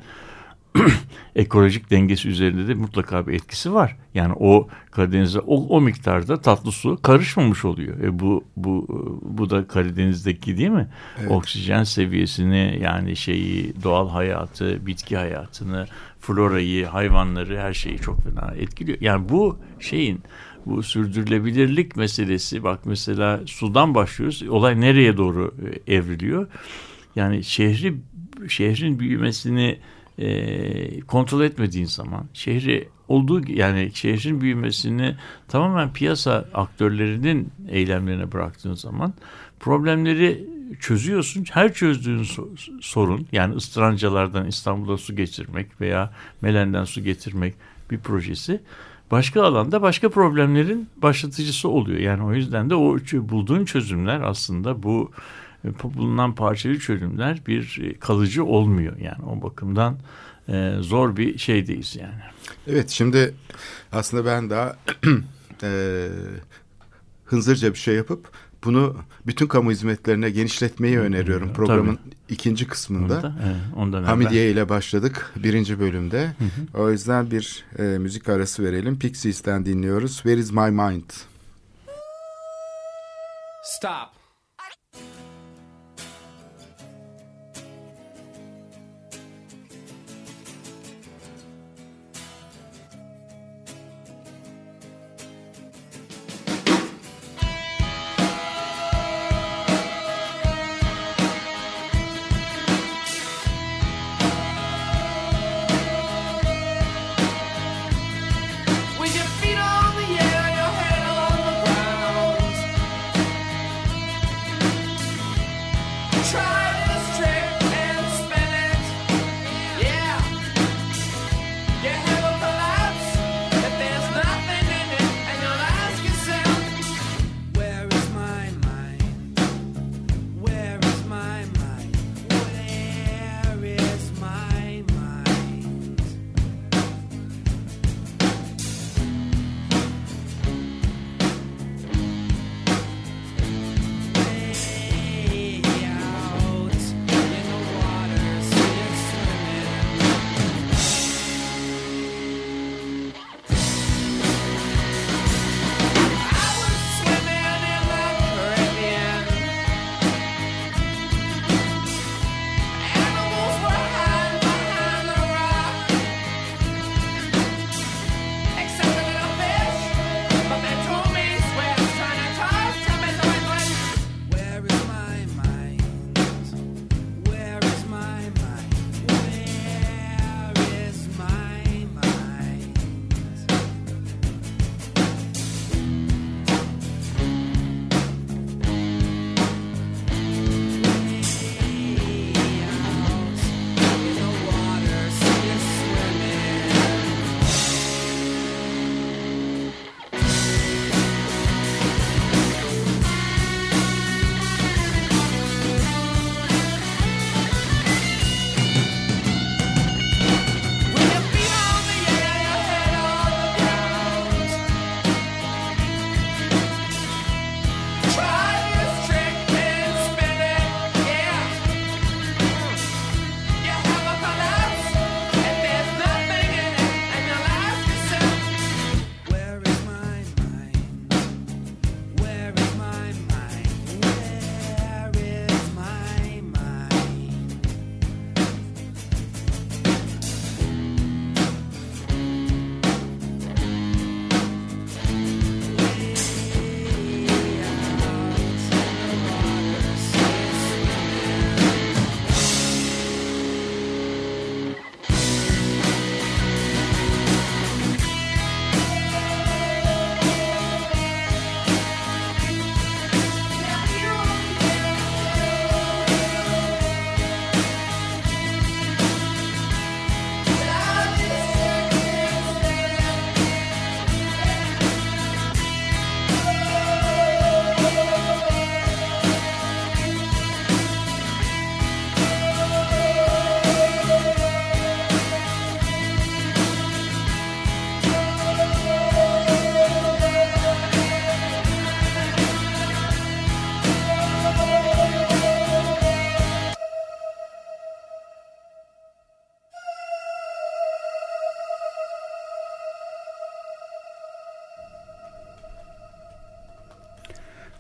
[1.36, 3.98] ekolojik dengesi üzerinde de mutlaka bir etkisi var.
[4.14, 8.00] Yani o Karadeniz'e o, o miktarda tatlı su karışmamış oluyor.
[8.00, 8.88] E bu bu
[9.22, 10.88] bu da Karadeniz'deki değil mi?
[11.20, 11.32] Evet.
[11.32, 15.88] Oksijen seviyesini yani şeyi doğal hayatı, bitki hayatını,
[16.20, 18.98] florayı, hayvanları her şeyi çok fena etkiliyor.
[19.02, 20.22] Yani bu şeyin
[20.66, 24.44] bu sürdürülebilirlik meselesi bak mesela sudan başlıyoruz.
[24.44, 25.56] Olay nereye doğru
[25.88, 26.48] e, evriliyor?
[27.16, 27.96] Yani şehri
[28.48, 29.80] şehrin büyümesini
[30.20, 35.16] e, kontrol etmediğin zaman şehri olduğu yani şehrin büyümesini
[35.48, 39.14] tamamen piyasa aktörlerinin eylemlerine bıraktığın zaman
[39.60, 40.46] problemleri
[40.80, 41.46] çözüyorsun.
[41.52, 42.28] Her çözdüğün
[42.82, 47.54] sorun yani ıstırancalardan İstanbul'a su getirmek veya Melen'den su getirmek
[47.92, 48.62] bir projesi
[49.12, 52.00] başka alanda başka problemlerin başlatıcısı oluyor.
[52.00, 55.12] Yani o yüzden de o bulduğun çözümler aslında bu
[55.66, 58.98] e, bulunan parçalı çözümler bir e, kalıcı olmuyor.
[58.98, 59.98] Yani o bakımdan
[60.50, 62.22] e, zor bir şeydeyiz yani.
[62.68, 63.34] Evet şimdi
[63.92, 64.76] aslında ben daha
[65.64, 66.08] e,
[67.26, 68.30] hınzırca bir şey yapıp
[68.66, 68.96] bunu
[69.28, 72.16] bütün kamu hizmetlerine genişletmeyi öneriyorum programın Tabii.
[72.30, 73.18] ikinci kısmında.
[73.18, 76.26] Onda, evet, ondan Hamidiye ile başladık birinci bölümde.
[76.26, 76.82] Hı hı.
[76.82, 79.00] O yüzden bir e, müzik arası verelim.
[79.00, 80.14] Pixies'ten dinliyoruz.
[80.14, 81.10] Where is my mind?
[83.64, 84.15] Stop.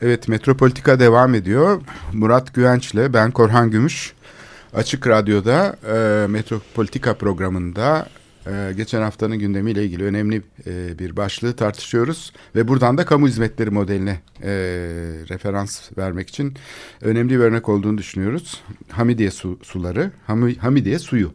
[0.05, 1.81] Evet Metropolitika devam ediyor.
[2.13, 4.13] Murat Güvenç'le ben Korhan Gümüş.
[4.73, 8.07] Açık Radyo'da e, Metropolitika programında
[8.47, 12.33] e, geçen haftanın gündemiyle ilgili önemli e, bir başlığı tartışıyoruz.
[12.55, 14.51] Ve buradan da kamu hizmetleri modeline e,
[15.29, 16.53] referans vermek için
[17.01, 18.61] önemli bir örnek olduğunu düşünüyoruz.
[18.91, 21.31] Hamidiye su, suları, Ham, Hamidiye suyu.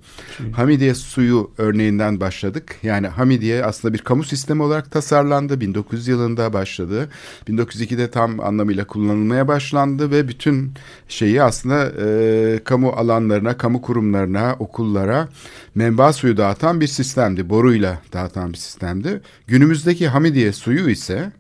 [0.53, 2.77] Hamidiye suyu örneğinden başladık.
[2.83, 5.61] Yani Hamidiye aslında bir kamu sistemi olarak tasarlandı.
[5.61, 7.09] 1900 yılında başladı.
[7.49, 10.73] 1902'de tam anlamıyla kullanılmaya başlandı ve bütün
[11.09, 15.29] şeyi aslında e, kamu alanlarına, kamu kurumlarına, okullara
[15.75, 17.49] menba suyu dağıtan bir sistemdi.
[17.49, 19.21] Boruyla dağıtan bir sistemdi.
[19.47, 21.33] Günümüzdeki Hamidiye suyu ise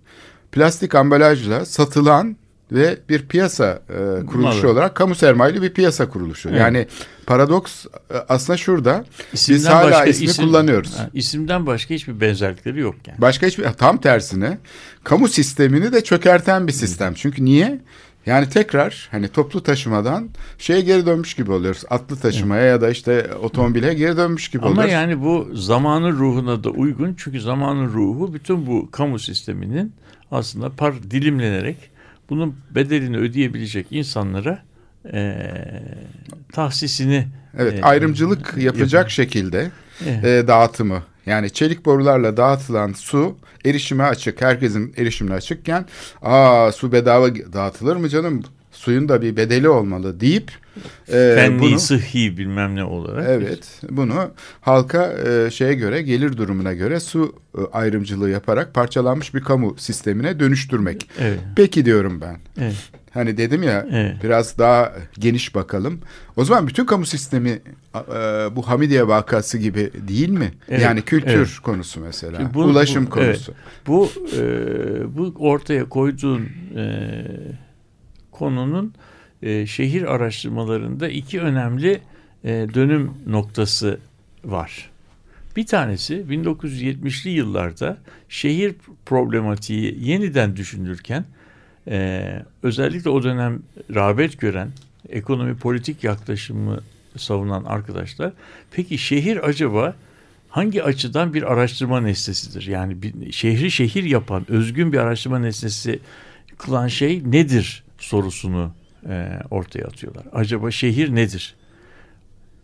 [0.53, 2.37] plastik ambalajla satılan
[2.73, 4.73] ve bir piyasa e, kuruluşu Malı.
[4.73, 6.49] olarak kamu sermayeli bir piyasa kuruluşu.
[6.49, 6.61] Evet.
[6.61, 6.87] Yani
[7.27, 9.05] paradoks e, aslında şurada.
[9.33, 10.95] Biz İsimden hala başka ismi isim- kullanıyoruz.
[10.99, 13.21] Ha, isimden başka hiçbir benzerlikleri yok yani.
[13.21, 14.59] Başka hiçbir tam tersine
[15.05, 17.15] kamu sistemini de çökerten bir sistem.
[17.15, 17.81] Çünkü niye?
[18.27, 20.29] Yani tekrar hani toplu taşımadan
[20.59, 21.83] şeye geri dönmüş gibi oluyoruz.
[21.91, 24.93] Atlı taşımaya ya da işte otomobile geri dönmüş gibi Ama oluyoruz.
[24.93, 27.15] yani bu zamanın ruhuna da uygun.
[27.19, 29.93] Çünkü zamanın ruhu bütün bu kamu sisteminin
[30.31, 31.77] aslında par dilimlenerek
[32.31, 34.63] bunun bedelini ödeyebilecek insanlara
[35.13, 35.83] eee
[36.53, 37.27] tahsisini
[37.59, 39.09] Evet ayrımcılık yapacak yapın.
[39.09, 39.71] şekilde
[40.09, 40.25] Evet.
[40.25, 41.03] e, dağıtımı.
[41.27, 44.43] Yani çelik borularla dağıtılan su erişime açık.
[44.43, 45.87] Herkesin erişimine açıkken
[46.23, 48.43] aa su bedava dağıtılır mı canım?
[48.73, 50.53] Suyun da bir bedeli olmalı deyip
[51.09, 53.27] e, fenli, bunu sıhhi bilmem ne olarak.
[53.29, 54.31] Evet, bunu
[54.61, 60.41] halka e, şeye göre, gelir durumuna göre su e, ayrımcılığı yaparak parçalanmış bir kamu sistemine
[60.41, 61.11] dönüştürmek.
[61.21, 61.41] Evet.
[61.57, 62.37] Peki diyorum ben.
[62.61, 62.91] Evet.
[63.11, 64.17] Hani dedim ya Evet.
[64.23, 66.01] biraz daha geniş bakalım.
[66.37, 67.49] O zaman bütün kamu sistemi
[67.95, 68.01] e,
[68.57, 70.53] bu Hamidiye vakası gibi değil mi?
[70.69, 71.59] Evet, Yani kültür evet.
[71.63, 73.55] konusu mesela, Şimdi bu- ulaşım bu- konusu.
[73.87, 74.43] Bu e,
[75.17, 77.25] bu ortaya koyduğun e,
[78.33, 78.95] konunun
[79.43, 82.01] e, şehir araştırmalarında iki önemli
[82.45, 83.99] e, dönüm noktası
[84.45, 84.91] var.
[85.57, 88.75] Bir tanesi 1970'li yıllarda şehir
[89.07, 91.25] problematiği yeniden düşünülürken
[91.89, 93.63] e, özellikle o dönem
[93.95, 94.69] rağbet gören
[95.09, 96.81] ekonomi politik yaklaşımı
[97.17, 98.33] savunan arkadaşlar
[98.71, 99.95] peki şehir acaba
[100.49, 102.67] hangi açıdan bir araştırma nesnesidir?
[102.67, 105.99] Yani bir, şehri şehir yapan özgün bir araştırma nesnesi
[106.59, 108.73] kılan şey nedir sorusunu
[109.09, 110.25] e, ortaya atıyorlar.
[110.33, 111.55] Acaba şehir nedir?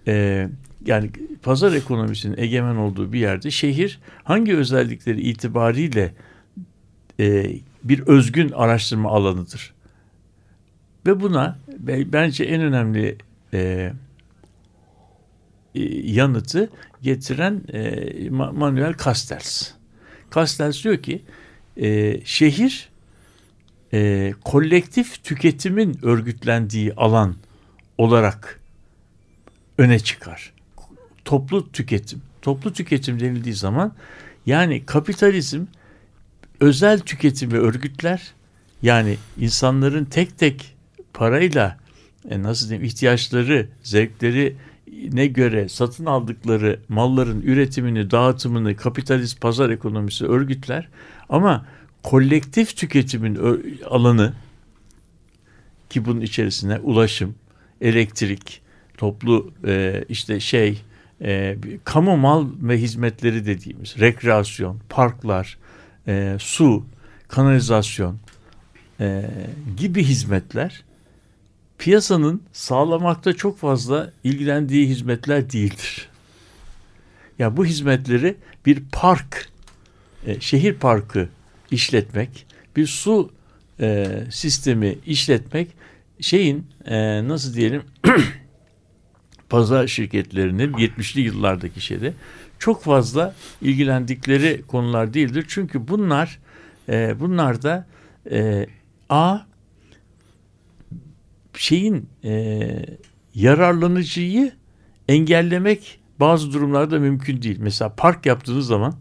[0.06, 0.48] E,
[0.86, 1.10] yani
[1.42, 6.12] pazar ekonomisinin egemen olduğu bir yerde şehir hangi özellikleri itibariyle
[7.20, 9.74] e, bir özgün araştırma alanıdır?
[11.06, 13.18] Ve buna be- bence en önemli
[13.54, 13.92] e,
[15.74, 15.80] e,
[16.12, 16.70] yanıtı
[17.02, 17.78] getiren e,
[18.28, 19.70] Ma- Manuel Castells.
[20.34, 21.22] Castells diyor ki
[21.76, 22.88] e, şehir
[23.92, 27.36] e, kolektif tüketimin örgütlendiği alan
[27.98, 28.60] olarak
[29.78, 30.52] öne çıkar.
[31.24, 32.22] Toplu tüketim.
[32.42, 33.92] Toplu tüketim denildiği zaman
[34.46, 35.64] yani kapitalizm
[36.60, 38.22] özel tüketimi örgütler.
[38.82, 40.76] Yani insanların tek tek
[41.14, 41.78] parayla
[42.30, 44.56] e, nasıl diyeyim ihtiyaçları, zevkleri
[45.12, 50.88] ne göre satın aldıkları malların üretimini, dağıtımını kapitalist pazar ekonomisi örgütler.
[51.28, 51.66] Ama
[52.02, 53.38] kolektif tüketimin
[53.84, 54.32] alanı
[55.90, 57.34] ki bunun içerisine ulaşım,
[57.80, 58.62] elektrik,
[58.96, 60.82] toplu e, işte şey,
[61.22, 65.58] e, kamu mal ve hizmetleri dediğimiz rekreasyon, parklar,
[66.08, 66.86] e, su,
[67.28, 68.18] kanalizasyon
[69.00, 69.30] e,
[69.76, 70.84] gibi hizmetler
[71.78, 76.08] piyasanın sağlamakta çok fazla ilgilendiği hizmetler değildir.
[77.38, 78.36] Ya bu hizmetleri
[78.66, 79.48] bir park,
[80.26, 81.28] e, şehir parkı
[81.70, 82.46] işletmek,
[82.76, 83.30] bir su
[83.80, 85.68] e, sistemi işletmek
[86.20, 87.82] şeyin e, nasıl diyelim
[89.48, 92.14] pazar şirketlerinin 70'li yıllardaki şeyde
[92.58, 95.44] çok fazla ilgilendikleri konular değildir.
[95.48, 96.38] Çünkü bunlar
[96.88, 97.86] e, bunlar da
[98.30, 98.66] e,
[99.08, 99.38] a
[101.54, 102.60] şeyin e,
[103.34, 104.52] yararlanıcıyı
[105.08, 107.56] engellemek bazı durumlarda mümkün değil.
[107.60, 108.94] Mesela park yaptığınız zaman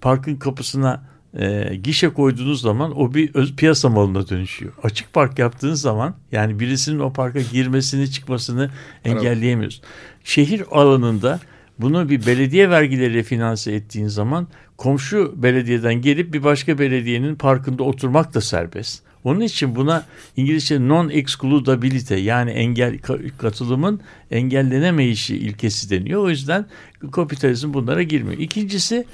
[0.00, 4.72] parkın kapısına e, gişe koyduğunuz zaman o bir öz, piyasa malına dönüşüyor.
[4.82, 8.70] Açık park yaptığınız zaman yani birisinin o parka girmesini çıkmasını
[9.04, 9.84] engelleyemiyorsun.
[10.24, 11.40] Şehir alanında
[11.80, 18.34] bunu bir belediye vergileriyle finanse ettiğin zaman komşu belediyeden gelip bir başka belediyenin parkında oturmak
[18.34, 19.02] da serbest.
[19.24, 20.06] Onun için buna
[20.36, 24.00] İngilizce non-excludability yani engel ka- katılımın
[24.30, 26.22] engellenemeyişi ilkesi deniyor.
[26.22, 26.66] O yüzden
[27.12, 28.40] kapitalizm bunlara girmiyor.
[28.40, 29.04] İkincisi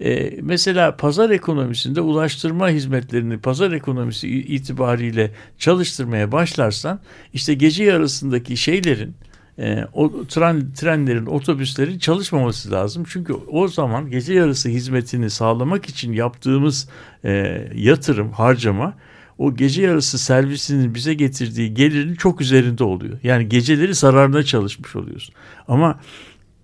[0.00, 7.00] e, mesela pazar ekonomisinde ulaştırma hizmetlerini pazar ekonomisi itibariyle çalıştırmaya başlarsan
[7.32, 9.14] işte gece yarısındaki şeylerin
[9.58, 13.04] e, o tren, trenlerin, otobüslerin çalışmaması lazım.
[13.08, 16.88] Çünkü o zaman gece yarısı hizmetini sağlamak için yaptığımız
[17.24, 18.94] e, yatırım, harcama
[19.38, 23.18] o gece yarısı servisinin bize getirdiği gelirin çok üzerinde oluyor.
[23.22, 25.34] Yani geceleri zararına çalışmış oluyorsun.
[25.68, 26.00] Ama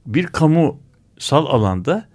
[0.07, 2.09] bir kamusal alanda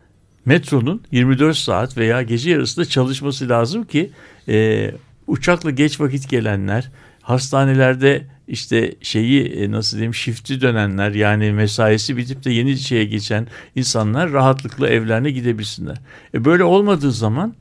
[0.45, 4.11] metronun 24 saat veya gece yarısında çalışması lazım ki
[4.47, 4.91] e,
[5.27, 12.45] uçakla geç vakit gelenler, hastanelerde işte şeyi e, nasıl diyeyim şifti dönenler yani mesaisi bitip
[12.45, 15.97] de yeni şeye geçen insanlar rahatlıkla evlerine gidebilsinler.
[16.33, 17.53] E böyle olmadığı zaman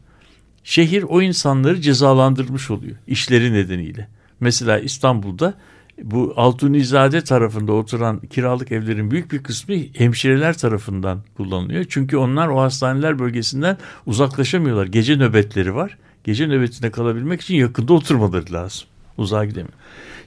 [0.65, 4.09] şehir o insanları cezalandırmış oluyor işleri nedeniyle.
[4.41, 5.55] Mesela İstanbul'da
[6.03, 11.85] bu Altunizade tarafında oturan kiralık evlerin büyük bir kısmı hemşireler tarafından kullanılıyor.
[11.89, 14.87] Çünkü onlar o hastaneler bölgesinden uzaklaşamıyorlar.
[14.87, 15.99] Gece nöbetleri var.
[16.25, 18.87] Gece nöbetine kalabilmek için yakında oturmaları lazım.
[19.19, 19.79] Uzağa gidemiyor.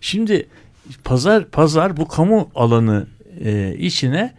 [0.02, 0.48] Şimdi
[1.04, 3.08] pazar pazar bu kamu alanı
[3.44, 4.34] e, içine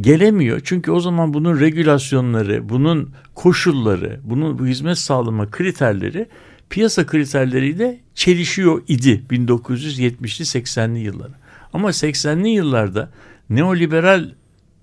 [0.00, 0.60] gelemiyor.
[0.64, 6.26] Çünkü o zaman bunun regülasyonları, bunun koşulları, bunun bu hizmet sağlama kriterleri
[6.70, 11.32] piyasa kriterleriyle çelişiyor idi 1970'li 80'li yılları.
[11.72, 13.10] Ama 80'li yıllarda
[13.50, 14.30] neoliberal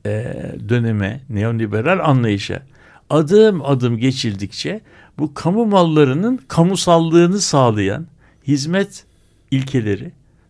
[0.06, 0.36] e,
[0.70, 2.64] döneme, neoliberal anlayışa
[3.10, 4.82] adım adım geçildikçe
[5.18, 8.08] bu kamu mallarının kamusallığını sağlayan
[8.48, 9.06] hizmet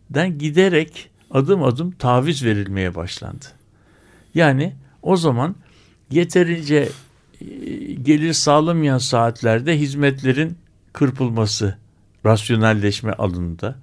[0.10, 3.46] ilkelerinden giderek adım adım taviz verilmeye başlandı.
[4.34, 5.56] Yani o zaman
[6.12, 6.90] yeterince
[7.42, 7.46] e,
[7.94, 10.58] gelir sağlamayan saatlerde hizmetlerin
[10.94, 11.78] kırpılması,
[12.26, 13.76] rasyonelleşme alanında.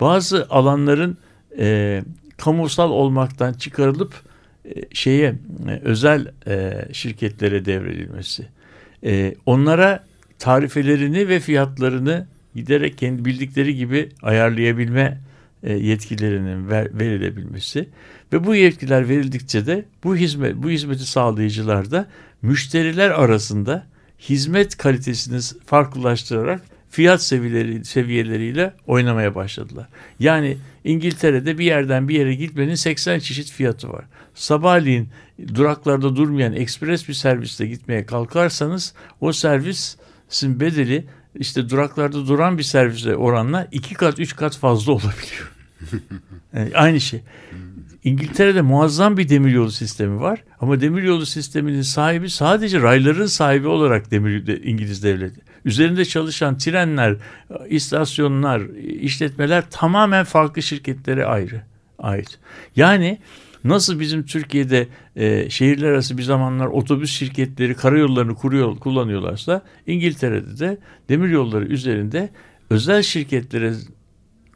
[0.00, 1.18] Bazı alanların
[1.58, 2.02] e,
[2.36, 4.14] kamusal olmaktan çıkarılıp
[4.64, 5.34] e, şeye
[5.68, 8.46] e, özel e, şirketlere devredilmesi.
[9.04, 10.04] E, onlara
[10.38, 15.18] tarifelerini ve fiyatlarını giderek kendi bildikleri gibi ayarlayabilme
[15.72, 17.88] yetkilerinin ver, verilebilmesi
[18.32, 22.06] ve bu yetkiler verildikçe de bu hizmet bu hizmeti sağlayıcılar da
[22.42, 23.86] müşteriler arasında
[24.20, 29.86] hizmet kalitesini farklılaştırarak fiyat seviyeleri, seviyeleriyle oynamaya başladılar.
[30.18, 34.04] Yani İngiltere'de bir yerden bir yere gitmenin 80 çeşit fiyatı var.
[34.34, 35.08] Sabahleyin
[35.54, 41.04] duraklarda durmayan ekspres bir serviste gitmeye kalkarsanız o servisin bedeli
[41.34, 45.55] işte duraklarda duran bir servise oranla iki kat üç kat fazla olabiliyor.
[46.54, 47.20] Yani aynı şey.
[48.04, 54.64] İngiltere'de muazzam bir demiryolu sistemi var ama demiryolu sisteminin sahibi sadece rayların sahibi olarak demir
[54.64, 55.40] İngiliz devleti.
[55.64, 57.16] Üzerinde çalışan trenler,
[57.68, 58.62] istasyonlar,
[59.00, 61.62] işletmeler tamamen farklı şirketlere ayrı
[61.98, 62.38] ait.
[62.76, 63.18] Yani
[63.64, 70.78] nasıl bizim Türkiye'de e, şehirler arası bir zamanlar otobüs şirketleri karayollarını kuruyor, kullanıyorlarsa İngiltere'de de
[71.08, 72.30] demiryolları üzerinde
[72.70, 73.72] özel şirketlere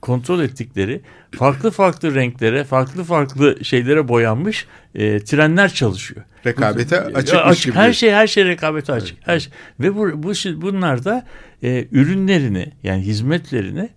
[0.00, 6.24] kontrol ettikleri farklı farklı renklere, farklı farklı şeylere boyanmış e, trenler çalışıyor.
[6.46, 7.34] Rekabete açık.
[7.34, 7.74] açık.
[7.74, 9.16] Her şey her şey rekabete açık.
[9.16, 9.28] Evet.
[9.28, 9.52] Her şey.
[9.80, 10.32] Ve bu, bu
[10.62, 11.26] bunlar da
[11.62, 13.88] e, ürünlerini yani hizmetlerini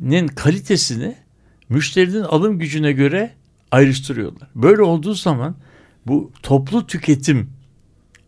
[0.00, 1.16] nin kalitesini
[1.68, 3.30] müşterinin alım gücüne göre
[3.70, 4.48] ayrıştırıyorlar.
[4.54, 5.54] Böyle olduğu zaman
[6.06, 7.50] bu toplu tüketim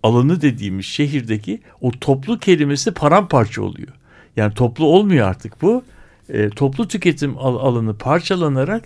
[0.02, 3.88] alanı dediğimiz şehirdeki o toplu kelimesi paramparça oluyor.
[4.36, 5.84] Yani toplu olmuyor artık bu
[6.28, 8.84] e, toplu tüketim al alanı parçalanarak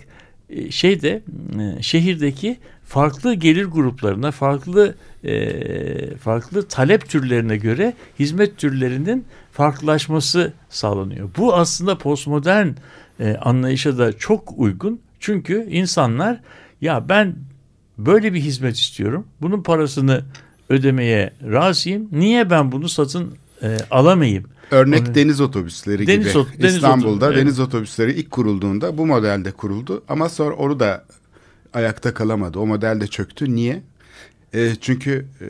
[0.49, 1.21] e, şeyde
[1.59, 11.29] e, şehirdeki farklı gelir gruplarına, farklı e, farklı talep türlerine göre hizmet türlerinin farklılaşması sağlanıyor.
[11.37, 12.67] Bu aslında postmodern
[13.19, 14.99] e, anlayışa da çok uygun.
[15.19, 16.39] Çünkü insanlar
[16.81, 17.35] ya ben
[17.97, 19.27] böyle bir hizmet istiyorum.
[19.41, 20.21] Bunun parasını
[20.69, 22.07] ödemeye razıyım.
[22.11, 23.33] Niye ben bunu satın
[23.63, 24.43] e, alamayayım?
[24.71, 26.37] Örnek Onu, deniz otobüsleri deniz gibi.
[26.37, 27.67] Ot, deniz İstanbul'da otobüs, deniz evet.
[27.67, 30.03] otobüsleri ilk kurulduğunda bu modelde kuruldu.
[30.07, 31.05] Ama sonra onu da
[31.73, 32.59] ayakta kalamadı.
[32.59, 33.55] O model de çöktü.
[33.55, 33.81] Niye?
[34.53, 35.47] E, çünkü e,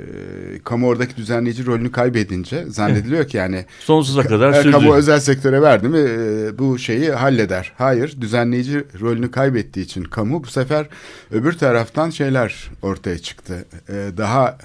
[0.63, 4.71] kamu oradaki düzenleyici rolünü kaybedince zannediliyor ki yani sonsuza kadar sürdü.
[4.71, 7.73] Kamu özel sektöre verdi mi e, bu şeyi halleder.
[7.77, 10.87] Hayır, düzenleyici rolünü kaybettiği için kamu bu sefer
[11.31, 13.65] öbür taraftan şeyler ortaya çıktı.
[13.89, 14.57] E, daha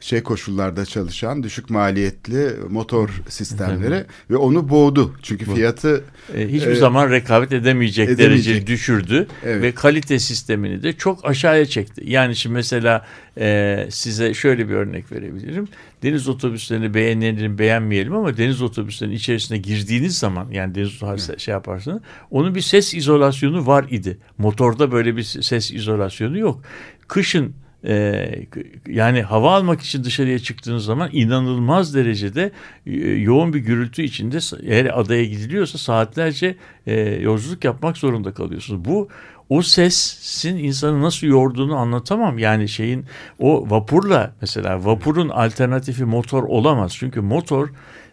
[0.00, 5.14] şey koşullarda çalışan düşük maliyetli motor sistemleri ve onu boğdu.
[5.22, 8.54] Çünkü fiyatı e, hiçbir e, zaman rekabet edemeyecek, edemeyecek.
[8.54, 9.62] derece düşürdü evet.
[9.62, 12.02] ve kalite sistemini de çok aşağıya çekti.
[12.06, 13.06] Yani şimdi mesela
[13.38, 15.68] e, size şöyle bir örnek verebilirim.
[16.02, 22.02] Deniz otobüslerini beğenelim beğenmeyelim ama deniz otobüslerinin içerisine girdiğiniz zaman yani deniz otobüsü şey yaparsanız
[22.30, 24.18] onun bir ses izolasyonu var idi.
[24.38, 26.62] Motorda böyle bir ses izolasyonu yok.
[27.08, 28.24] Kışın e,
[28.88, 32.50] yani hava almak için dışarıya çıktığınız zaman inanılmaz derecede
[32.86, 36.56] e, yoğun bir gürültü içinde eğer adaya gidiliyorsa saatlerce
[36.86, 38.84] e, yolculuk yapmak zorunda kalıyorsunuz.
[38.84, 39.08] Bu
[39.48, 42.38] o sesin insanı nasıl yorduğunu anlatamam.
[42.38, 43.04] Yani şeyin
[43.38, 46.94] o vapurla mesela vapurun alternatifi motor olamaz.
[46.96, 47.68] Çünkü motor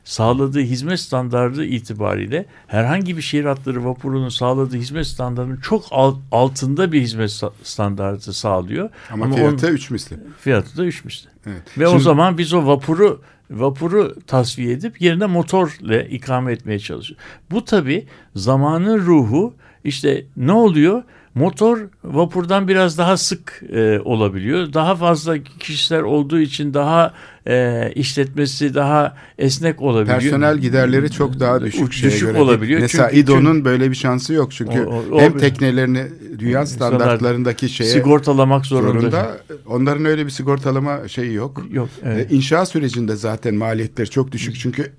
[0.05, 5.85] sağladığı hizmet standardı itibariyle herhangi bir şehir hatları vapurunun sağladığı hizmet standartının çok
[6.31, 8.89] altında bir hizmet standartı sağlıyor.
[9.11, 10.17] Ama, Ama fiyatı 3 misli.
[10.39, 11.29] Fiyatı da 3 misli.
[11.45, 11.61] Evet.
[11.77, 17.19] Ve Şimdi, o zaman biz o vapuru vapuru tasfiye edip yerine motorla ikame etmeye çalışıyor.
[17.51, 19.53] Bu tabi zamanın ruhu
[19.85, 21.03] işte ne oluyor?
[21.35, 24.73] Motor vapurdan biraz daha sık e, olabiliyor.
[24.73, 27.13] Daha fazla kişiler olduğu için daha
[27.47, 30.19] e, işletmesi daha esnek olabiliyor.
[30.19, 32.41] Personel giderleri çok daha düşük, düşük şeye göre.
[32.41, 32.81] olabiliyor.
[32.81, 36.03] Mesela çünkü, İDO'nun böyle bir şansı yok çünkü o, o, hem teknelerini
[36.39, 38.99] dünya standartlarındaki şeye sigortalamak zorunda.
[38.99, 39.37] zorunda.
[39.67, 41.63] Onların öyle bir sigortalama şeyi yok.
[41.71, 41.89] Yok.
[42.03, 42.51] Evet.
[42.51, 44.91] E, sürecinde zaten maliyetleri çok düşük çünkü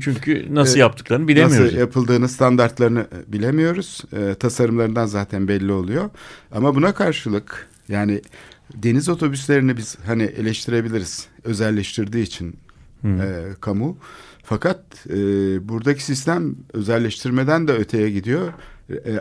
[0.00, 1.66] çünkü nasıl e, yaptıklarını bilemiyoruz.
[1.66, 4.02] Nasıl yapıldığını standartlarını bilemiyoruz.
[4.12, 6.10] E, tasarımlarından zaten belli oluyor.
[6.52, 8.22] Ama buna karşılık yani
[8.74, 12.56] deniz otobüslerini biz hani eleştirebiliriz özelleştirdiği için
[13.04, 13.98] e, kamu.
[14.42, 15.14] Fakat e,
[15.68, 18.52] buradaki sistem özelleştirmeden de öteye gidiyor.
[18.90, 19.16] E, e,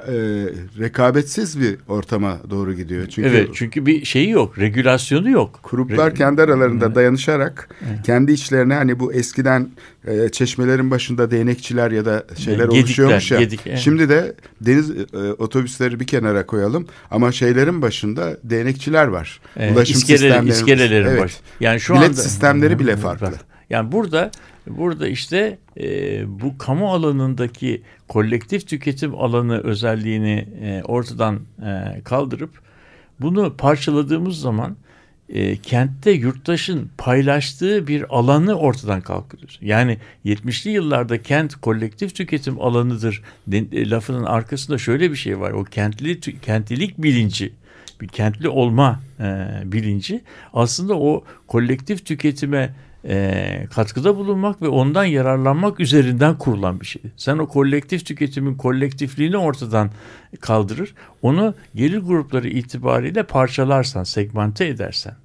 [0.80, 3.08] rekabetsiz bir ortama doğru gidiyor.
[3.08, 5.60] Çünkü evet çünkü bir şeyi yok, regülasyonu yok.
[5.72, 6.96] Gruplar Re kendi aralarında evet.
[6.96, 8.06] dayanışarak evet.
[8.06, 9.70] kendi içlerine hani bu eskiden
[10.08, 13.40] e, çeşmelerin başında değnekçiler ya da şeyler gedikler, oluşuyormuş ya.
[13.40, 13.80] Gedik, evet.
[13.80, 19.40] Şimdi de deniz e, otobüsleri bir kenara koyalım ama şeylerin başında değnekçiler var.
[19.58, 21.22] Evet, Ulaşım iskele, sistemleri, iskelelerin evet.
[21.22, 21.38] baş.
[21.60, 23.32] Yani şu Bilet anda sistemleri bile farklı.
[23.70, 24.32] Yani burada
[24.68, 32.62] burada işte e, bu kamu alanındaki kolektif tüketim alanı özelliğini e, ortadan e, kaldırıp
[33.20, 34.78] bunu parçaladığımız zaman
[35.30, 39.60] e, kentte yurttaşın paylaştığı bir alanı ortadan kaldırıyoruz.
[39.62, 45.52] Yani 70'li yıllarda kent kolektif tüketim alanıdır de, lafının arkasında şöyle bir şey var.
[45.52, 47.54] O kentli kentlilik bilinci
[48.02, 50.22] bir kentli olma e, bilinci
[50.54, 57.02] aslında o kolektif tüketime e, katkıda bulunmak ve ondan yararlanmak üzerinden kurulan bir şey.
[57.18, 59.90] Sen o kolektif tüketimin kolektifliğini ortadan
[60.40, 60.94] kaldırır.
[61.22, 65.16] Onu gelir grupları itibariyle parçalarsan, segmente edersen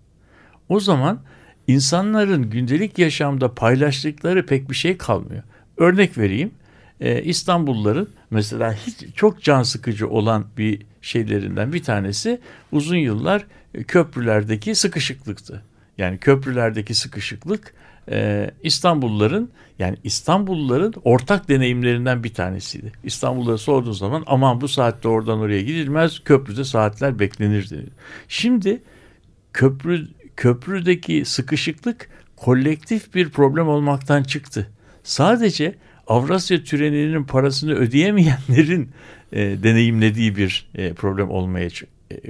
[0.68, 1.20] o zaman
[1.66, 5.42] insanların gündelik yaşamda paylaştıkları pek bir şey kalmıyor.
[5.76, 6.50] Örnek vereyim.
[7.00, 12.40] Ee, İstanbulluların mesela hiç çok can sıkıcı olan bir şeylerinden bir tanesi
[12.72, 13.46] uzun yıllar
[13.86, 15.62] köprülerdeki sıkışıklıktı.
[15.98, 17.74] Yani köprülerdeki sıkışıklık
[18.10, 22.92] e, İstanbulluların yani İstanbulluların ortak deneyimlerinden bir tanesiydi.
[23.04, 27.90] İstanbullulara sorduğun zaman aman bu saatte oradan oraya gidilmez köprüde saatler beklenir dedi.
[28.28, 28.82] Şimdi
[29.52, 34.70] köprü köprüdeki sıkışıklık kolektif bir problem olmaktan çıktı.
[35.02, 35.74] Sadece
[36.06, 38.90] Avrasya Tüneli'nin parasını ödeyemeyenlerin
[39.32, 41.70] e, deneyimlediği bir e, problem olmaya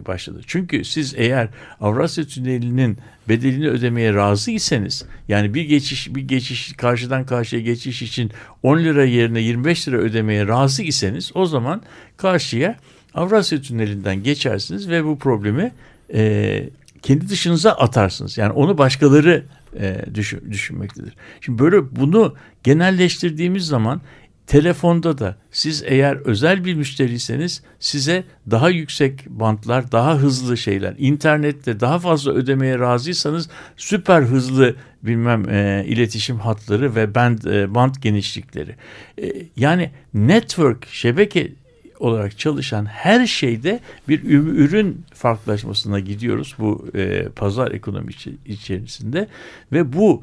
[0.07, 0.41] başladı.
[0.47, 1.49] Çünkü siz eğer
[1.81, 2.99] Avrasya Tüneli'nin
[3.29, 8.31] bedelini ödemeye razı iseniz yani bir geçiş bir geçiş karşıdan karşıya geçiş için
[8.63, 11.83] 10 lira yerine 25 lira ödemeye razı iseniz o zaman
[12.17, 12.77] karşıya
[13.15, 15.73] Avrasya Tüneli'nden geçersiniz ve bu problemi
[16.15, 16.69] e,
[17.03, 18.39] kendi dışınıza atarsınız.
[18.39, 19.45] Yani onu başkaları
[19.81, 21.15] e, düşün, düşünmektedir.
[21.41, 24.01] Şimdi böyle bunu genelleştirdiğimiz zaman
[24.47, 31.81] Telefonda da siz eğer özel bir müşteriyseniz size daha yüksek bantlar, daha hızlı şeyler, internette
[31.81, 38.77] daha fazla ödemeye razıysanız süper hızlı bilmem e, iletişim hatları ve band e, band genişlikleri.
[39.23, 41.53] E, yani network şebeke
[42.01, 48.13] olarak çalışan her şeyde bir ürün farklılaşmasına gidiyoruz bu e, pazar ekonomi
[48.47, 49.29] içerisinde
[49.73, 50.23] ve bu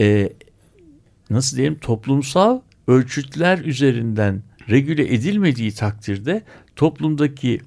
[0.00, 0.32] e,
[1.30, 6.42] nasıl diyelim toplumsal ölçütler üzerinden regüle edilmediği takdirde
[6.76, 7.60] toplumdaki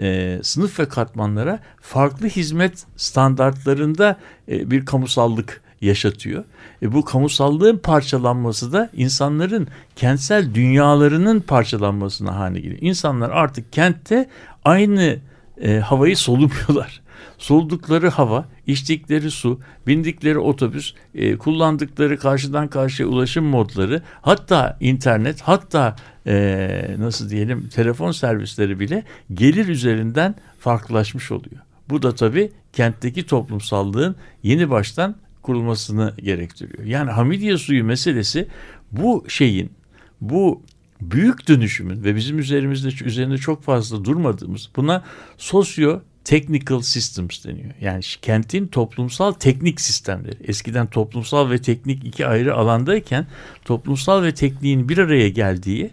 [0.00, 4.18] e, sınıf ve katmanlara farklı hizmet standartlarında
[4.48, 6.44] e, bir kamusallık yaşatıyor.
[6.82, 12.78] E, bu kamusallığın parçalanması da insanların kentsel dünyalarının parçalanmasına haline geliyor.
[12.80, 14.28] İnsanlar artık kentte
[14.64, 15.18] aynı
[15.60, 17.01] e, havayı solumuyorlar
[17.38, 25.96] soldukları hava, içtikleri su, bindikleri otobüs, e, kullandıkları karşıdan karşıya ulaşım modları, hatta internet, hatta
[26.26, 29.04] e, nasıl diyelim telefon servisleri bile
[29.34, 31.60] gelir üzerinden farklılaşmış oluyor.
[31.90, 36.84] Bu da tabii kentteki toplumsallığın yeni baştan kurulmasını gerektiriyor.
[36.84, 38.48] Yani Hamidiye suyu meselesi
[38.92, 39.72] bu şeyin,
[40.20, 40.62] bu
[41.00, 45.04] büyük dönüşümün ve bizim üzerimizde üzerinde çok fazla durmadığımız buna
[45.38, 47.70] sosyo technical systems deniyor.
[47.80, 50.36] Yani kentin toplumsal teknik sistemleri.
[50.44, 53.26] Eskiden toplumsal ve teknik iki ayrı alandayken
[53.64, 55.90] toplumsal ve tekniğin bir araya geldiği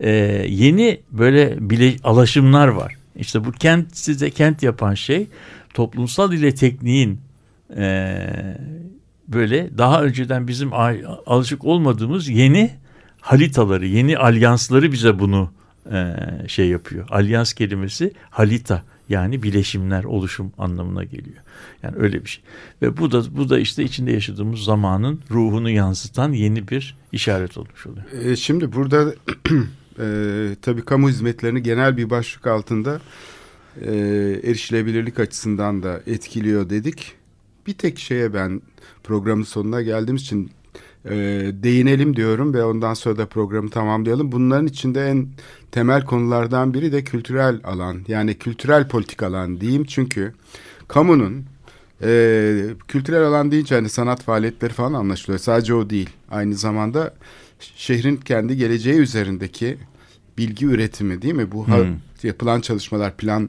[0.00, 0.10] e,
[0.48, 2.96] yeni böyle bile alaşımlar var.
[3.16, 5.26] İşte bu kent size kent yapan şey
[5.74, 7.20] toplumsal ile tekniğin
[7.76, 8.26] e,
[9.28, 10.70] böyle daha önceden bizim
[11.26, 12.70] alışık olmadığımız yeni
[13.20, 15.50] halitaları, yeni alyansları bize bunu
[15.92, 16.16] e,
[16.48, 17.06] şey yapıyor.
[17.10, 21.36] Alyans kelimesi halita yani bileşimler, oluşum anlamına geliyor.
[21.82, 22.44] Yani öyle bir şey.
[22.82, 27.86] Ve bu da bu da işte içinde yaşadığımız zamanın ruhunu yansıtan yeni bir işaret olmuş
[27.86, 28.04] oluyor.
[28.24, 29.14] E, şimdi burada
[29.98, 33.00] e, tabii kamu hizmetlerini genel bir başlık altında
[33.80, 33.92] e,
[34.44, 37.12] erişilebilirlik açısından da etkiliyor dedik.
[37.66, 38.62] Bir tek şeye ben
[39.04, 40.50] programın sonuna geldiğimiz için
[41.04, 41.16] e,
[41.52, 44.32] değinelim diyorum ve ondan sonra da programı tamamlayalım.
[44.32, 45.28] Bunların içinde en
[45.72, 50.32] temel konulardan biri de kültürel alan yani kültürel politik alan diyeyim çünkü
[50.88, 51.44] kamunun
[52.02, 55.38] e, kültürel alan deyince hani sanat faaliyetleri falan anlaşılıyor.
[55.38, 56.10] Sadece o değil.
[56.30, 57.14] Aynı zamanda
[57.60, 59.78] şehrin kendi geleceği üzerindeki
[60.38, 61.52] bilgi üretimi değil mi?
[61.52, 61.96] Bu hmm.
[62.22, 63.48] yapılan çalışmalar, plan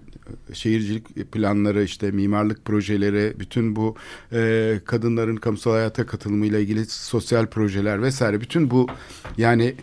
[0.54, 3.96] şehircilik planları, işte mimarlık projeleri, bütün bu
[4.34, 8.88] e, kadınların kamusal hayata katılımıyla ilgili sosyal projeler vesaire bütün bu
[9.38, 9.76] yani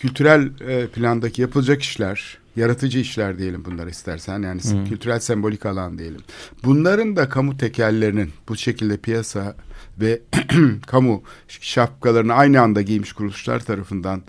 [0.00, 4.84] kültürel e, plandaki yapılacak işler, yaratıcı işler diyelim bunlar istersen yani hmm.
[4.84, 6.20] kültürel sembolik alan diyelim.
[6.64, 9.56] Bunların da kamu tekellerinin bu şekilde piyasa
[10.00, 10.20] ve
[10.86, 14.22] kamu şapkalarını aynı anda giymiş kuruluşlar tarafından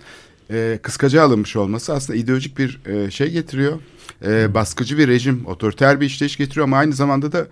[0.50, 3.78] e, kıskaca alınmış olması aslında ideolojik bir e, şey getiriyor.
[4.24, 7.46] E, baskıcı bir rejim, otoriter bir işleyiş getiriyor ama aynı zamanda da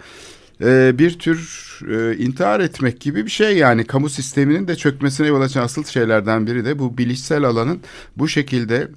[0.64, 3.84] e, bir tür e, intihar etmek gibi bir şey yani.
[3.84, 7.80] Kamu sisteminin de çökmesine yol açan asıl şeylerden biri de bu bilişsel alanın
[8.16, 8.88] bu şekilde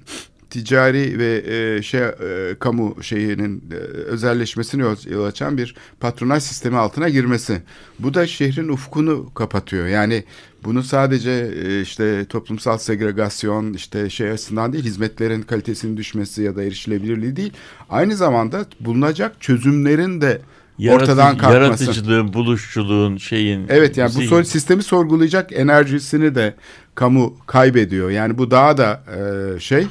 [0.54, 7.08] ticari ve e, şey e, kamu şeyinin e, özelleşmesini yol açan bir patronaj sistemi altına
[7.08, 7.62] girmesi.
[7.98, 9.86] Bu da şehrin ufkunu kapatıyor.
[9.86, 10.24] Yani
[10.64, 11.30] bunu sadece
[11.64, 17.52] e, işte toplumsal segregasyon işte şey açısından değil hizmetlerin kalitesinin düşmesi ya da erişilebilirliği değil.
[17.90, 20.40] Aynı zamanda bulunacak çözümlerin de
[20.78, 21.84] Yaratıcı, ortadan kalkması.
[21.84, 23.66] Yaratıcılığın, buluşçuluğun şeyin.
[23.68, 24.30] Evet yani zihin.
[24.30, 26.54] bu sistemi sorgulayacak enerjisini de
[26.94, 28.10] kamu kaybediyor.
[28.10, 29.86] Yani bu daha da e, şey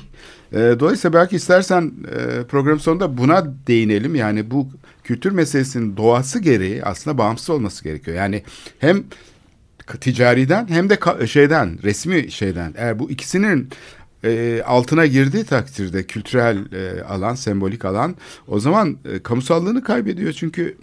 [0.53, 4.15] dolayısıyla belki istersen e, program sonunda buna değinelim.
[4.15, 4.67] Yani bu
[5.03, 8.17] kültür meselesinin doğası gereği aslında bağımsız olması gerekiyor.
[8.17, 8.43] Yani
[8.79, 9.03] hem
[9.99, 13.69] ticariden hem de şeyden resmi şeyden eğer bu ikisinin
[14.23, 18.15] e, altına girdiği takdirde kültürel e, alan sembolik alan
[18.47, 20.77] o zaman kamusallığını kaybediyor çünkü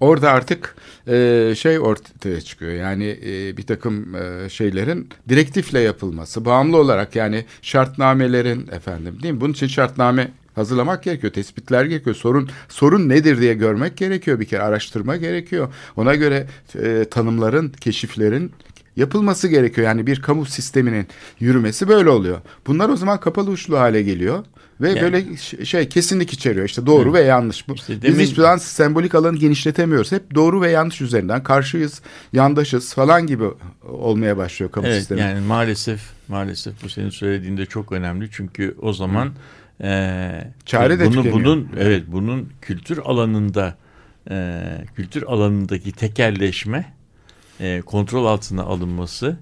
[0.00, 0.76] Orada artık
[1.08, 7.44] e, şey ortaya çıkıyor yani e, bir takım e, şeylerin direktifle yapılması bağımlı olarak yani
[7.62, 9.40] şartnamelerin efendim değil mi?
[9.40, 12.16] Bunun için şartname hazırlamak gerekiyor, tespitler gerekiyor.
[12.16, 15.74] Sorun sorun nedir diye görmek gerekiyor bir kere araştırma gerekiyor.
[15.96, 16.46] Ona göre
[16.82, 18.52] e, tanımların, keşiflerin
[18.96, 19.86] yapılması gerekiyor.
[19.86, 21.06] Yani bir kamu sisteminin
[21.40, 22.40] yürümesi böyle oluyor.
[22.66, 24.44] Bunlar o zaman kapalı uçlu hale geliyor.
[24.80, 25.00] Ve yani.
[25.02, 27.14] böyle şey kesinlik içeriyor işte doğru Hı.
[27.14, 27.68] ve yanlış.
[27.68, 28.18] Bu, işte demin...
[28.18, 30.12] Biz hiçbir zaman sembolik alanı genişletemiyoruz.
[30.12, 32.00] Hep doğru ve yanlış üzerinden karşıyız,
[32.32, 33.44] yandaşız falan gibi
[33.88, 35.20] olmaya başlıyor kamu evet, sistemi.
[35.20, 38.28] Yani maalesef maalesef bu senin söylediğinde çok önemli.
[38.32, 39.32] Çünkü o zaman
[39.82, 43.76] e, çare de bunu, bunun evet bunun kültür alanında
[44.30, 44.62] e,
[44.96, 46.92] kültür alanındaki tekerleşme
[47.60, 49.36] e, kontrol altına alınması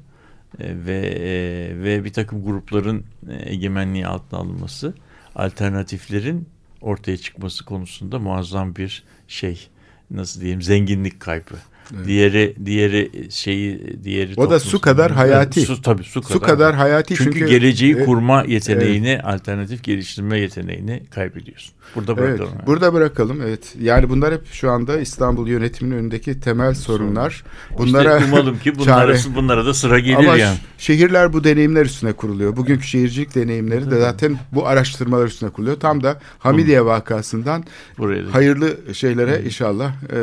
[0.61, 4.95] e, ve e, ve bir takım grupların e, egemenliği altına alınması
[5.34, 6.48] alternatiflerin
[6.80, 9.68] ortaya çıkması konusunda muazzam bir şey
[10.10, 11.54] nasıl diyeyim zenginlik kaybı.
[11.97, 12.07] Evet.
[12.07, 15.61] Diğeri diğeri şeyi diğeri O da su kadar hayati.
[15.61, 16.34] Su tabii su kadar.
[16.34, 19.24] Su kadar hayati çünkü, çünkü geleceği e, kurma yeteneğini, evet.
[19.24, 21.74] alternatif geliştirme yeteneğini kaybediyorsun.
[21.95, 22.41] Burada bırakalım.
[22.41, 22.66] Evet, yani.
[22.66, 23.43] Burada bırakalım.
[23.43, 23.74] Evet.
[23.80, 27.45] Yani bunlar hep şu anda İstanbul yönetiminin önündeki temel sorunlar.
[27.78, 30.57] Bunlara işte umalım ki bunlara, bunlara da sıra gelir Ama yani.
[30.78, 32.57] şehirler bu deneyimler üstüne kuruluyor.
[32.57, 35.80] Bugünkü şehircilik deneyimleri de zaten bu araştırmalar üstüne kuruluyor.
[35.80, 37.64] Tam da Hamidiye vakasından
[37.99, 40.18] Buraya hayırlı şeylere inşallah e,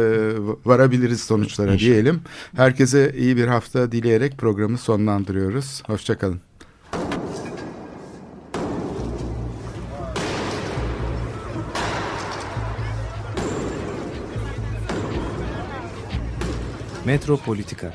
[0.65, 1.21] varabiliriz
[1.55, 1.91] sonuçlara inşallah.
[1.91, 2.21] diyelim.
[2.55, 5.83] Herkese iyi bir hafta dileyerek programı sonlandırıyoruz.
[5.87, 6.41] Hoşçakalın.
[17.05, 17.93] Metropolitika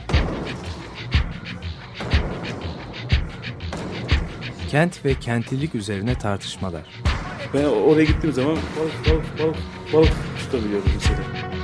[4.70, 6.82] Kent ve kentlilik üzerine tartışmalar.
[7.54, 9.56] Ben oraya gittiğim zaman balık balık balık
[9.92, 11.59] balık tutabiliyorum mesela.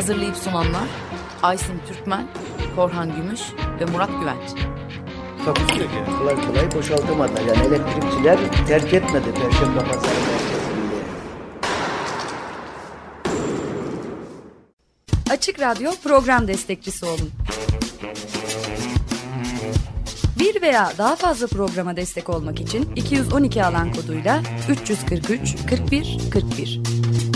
[0.00, 0.88] Hazırlayıp sunanlar
[1.42, 2.26] Aysin Türkmen
[2.76, 3.40] Korhan Gümüş
[3.80, 4.50] ve Murat Güvenç.
[5.44, 6.18] Takusu yok yani.
[6.18, 7.40] Kolay kolay boşaltamadılar.
[7.40, 10.14] Yani elektrikçiler terk etmedi Perşembe Pazarı.
[15.30, 17.30] Açık Radyo program destekçisi olun.
[20.38, 27.29] Bir veya daha fazla programa destek olmak için 212 alan koduyla 343 41 41.